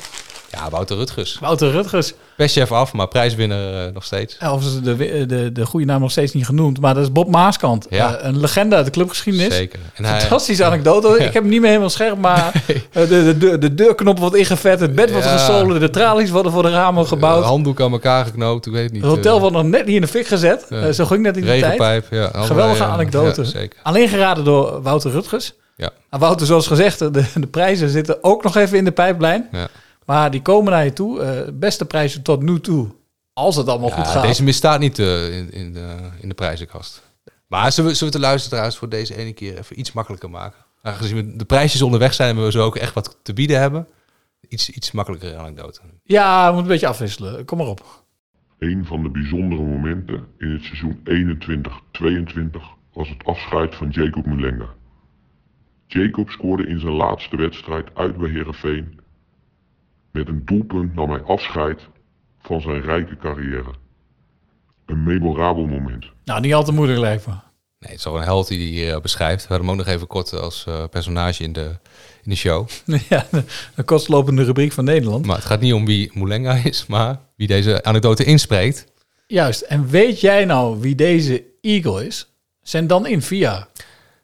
[0.51, 1.37] Ja, Wouter Rutgers.
[1.39, 2.13] Wouter Rutgers.
[2.37, 4.37] Perschef af, maar prijswinner eh, nog steeds.
[4.51, 6.79] Of is de, de, de goede naam nog steeds niet genoemd.
[6.79, 7.87] Maar dat is Bob Maaskant.
[7.89, 8.15] Ja.
[8.15, 9.53] Eh, een legende uit de clubgeschiedenis.
[9.55, 9.79] Zeker.
[9.95, 11.07] En hij- Fantastische anekdote.
[11.17, 14.35] Ik heb hem niet meer helemaal scherp, maar eh, de, de, de, de deurknop wordt
[14.35, 14.79] ingevet.
[14.79, 15.79] Het bed wordt gestolen.
[15.79, 17.41] De tralies worden voor de ramen gebouwd.
[17.41, 19.01] Eh, handdoek aan elkaar geknoopt, ik weet het niet.
[19.01, 20.65] Het hotel eh, wordt nog net niet in de fik gezet.
[20.69, 22.05] Eh, zo ging dat in die tijd.
[22.09, 22.31] Ja.
[22.33, 23.45] Geweldige eh, anekdote.
[23.45, 23.79] zeker.
[23.83, 25.53] Alleen geraden door Wouter Rutgers.
[25.75, 25.89] Ja.
[26.09, 29.47] En Wouter, zoals gezegd, de, de prijzen zitten ook nog even in de pijplijn.
[29.51, 29.67] Ja.
[30.07, 31.21] Maar die komen naar je toe.
[31.21, 32.87] Eh, beste prijzen tot nu toe.
[33.33, 34.23] Als het allemaal goed Ja, gaat.
[34.23, 37.03] Deze misstaat niet eh, in, in, de, in de prijzenkast.
[37.47, 40.65] Maar zullen we, zullen we de luisteraars voor deze ene keer even iets makkelijker maken?
[40.81, 43.87] Aangezien we de prijsjes onderweg zijn en we zo ook echt wat te bieden hebben.
[44.47, 45.79] Iets, iets makkelijker anekdote.
[46.03, 47.45] Ja, we moeten een beetje afwisselen.
[47.45, 48.03] Kom maar op.
[48.59, 50.99] Een van de bijzondere momenten in het seizoen
[52.57, 52.61] 21-22
[52.93, 54.69] was het afscheid van Jacob Mulenga.
[55.87, 58.99] Jacob scoorde in zijn laatste wedstrijd uit bij Herenveen.
[60.11, 61.81] Met een doelpunt nam hij afscheid
[62.39, 63.73] van zijn rijke carrière.
[64.85, 66.05] Een memorabel moment.
[66.23, 67.33] Nou, niet al te moeilijk lijkt me.
[67.79, 69.41] Nee, het is al een held die hij hier eh, beschrijft.
[69.41, 71.79] We hadden hem ook nog even kort als eh, personage in de,
[72.23, 72.67] in de show.
[73.09, 73.43] ja, de,
[73.75, 75.25] de kortlopende rubriek van Nederland.
[75.25, 78.85] Maar het gaat niet om wie Moulenga is, maar wie deze anekdote inspreekt.
[79.27, 79.61] Juist.
[79.61, 82.27] En weet jij nou wie deze Eagle is?
[82.61, 83.67] Zend dan in via.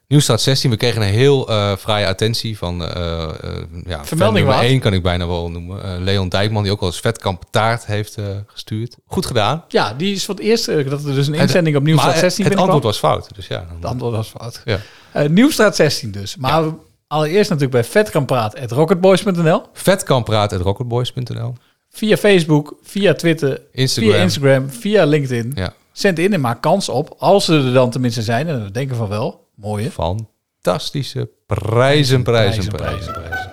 [0.08, 3.50] Nieuwstraat 16, we kregen een heel eh fraaie attentie van uh, uh,
[3.86, 4.62] ja, fan nummer waard.
[4.62, 5.78] 1 kan ik bijna wel noemen.
[5.84, 8.96] Uh, Leon Dijkman, die ook al eens Vetkamp taart heeft uh, gestuurd.
[9.06, 9.64] Goed gedaan.
[9.68, 12.44] Ja, die is voor het eerst uh, dat er dus een inzending op Nieuwstraat 16
[12.44, 13.34] Het antwoord was fout.
[13.34, 14.62] Dus ja, het antwoord was fout.
[14.64, 14.78] Ja.
[15.16, 16.36] Uh, Nieuwstraat 16 dus.
[16.36, 16.74] Maar ja.
[17.06, 21.54] allereerst natuurlijk bij vetkampraat.rocketboys.nl Vetkampraat.rocketboys.nl
[21.90, 24.12] Via Facebook, via Twitter, Instagram.
[24.12, 25.52] via Instagram, via LinkedIn.
[25.54, 25.72] Ja.
[25.92, 28.96] Zend in en maak kans op, als ze er dan tenminste zijn, en we denken
[28.96, 29.90] van wel, mooie.
[29.90, 33.52] Fantastische prijzen, prijzen, prijzen, prijzen.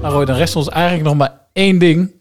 [0.00, 2.16] Nou Roy, dan rest ons eigenlijk nog maar één ding.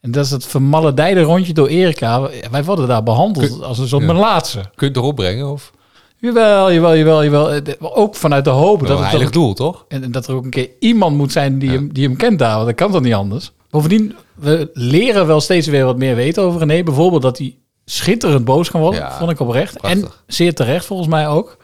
[0.00, 2.30] En dat is het vermaledijde rondje door Erika.
[2.50, 4.12] Wij worden daar behandeld Kun, als een soort ja.
[4.12, 4.58] laatste.
[4.58, 5.50] Kun je het erop brengen?
[5.50, 5.72] Of?
[6.16, 7.62] Jawel, jawel, jawel, jawel.
[7.80, 8.78] Ook vanuit de hoop.
[8.78, 9.84] Dat, dat een heilig doel, toch?
[9.88, 11.74] En dat er ook een keer iemand moet zijn die, ja.
[11.74, 12.54] hem, die hem kent daar.
[12.54, 13.52] Want dat kan toch niet anders?
[13.70, 16.82] Bovendien, we leren wel steeds weer wat meer weten over René.
[16.82, 17.56] Bijvoorbeeld dat hij
[17.92, 19.00] schitterend boos kan worden.
[19.00, 19.78] Ja, vond ik oprecht.
[19.78, 20.02] Prachtig.
[20.02, 21.56] En zeer terecht volgens mij ook.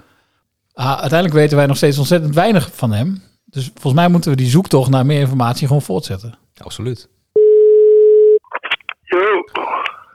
[0.73, 3.23] Ah, uiteindelijk weten wij nog steeds ontzettend weinig van hem.
[3.45, 6.39] Dus volgens mij moeten we die zoektocht naar meer informatie gewoon voortzetten.
[6.57, 7.09] Absoluut.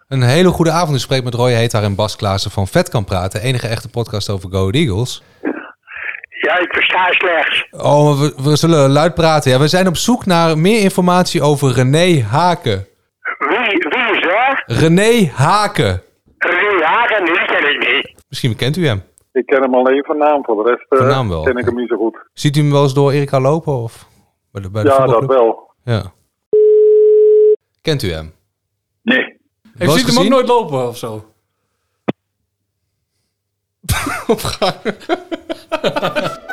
[0.07, 0.95] Een hele goede avond.
[0.95, 3.39] U spreekt met Roy Heetaar en Bas Klaassen van Vet kan praten.
[3.39, 5.23] De enige echte podcast over Go Eagles.
[6.41, 7.67] Ja, ik versta slechts.
[7.71, 9.51] Oh, we, we, zullen luid praten.
[9.51, 12.87] Ja, we zijn op zoek naar meer informatie over René Haken.
[13.37, 14.62] Wie, wie is dat?
[14.79, 16.01] René Haken.
[16.37, 18.13] René Haken, die ken ik niet.
[18.29, 19.03] Misschien kent u hem.
[19.31, 21.43] Ik ken hem alleen van naam, voor de rest naam wel.
[21.43, 22.17] ken ik hem niet zo goed.
[22.33, 23.73] Ziet u hem wel eens door Erika lopen?
[23.73, 24.07] Of
[24.51, 25.71] bij de, bij de ja, dat wel.
[25.83, 26.11] Ja.
[27.81, 28.33] Kent u hem?
[29.01, 29.37] Nee.
[29.77, 31.25] Heeft u ziet hem ook nooit lopen of zo?
[33.85, 33.91] de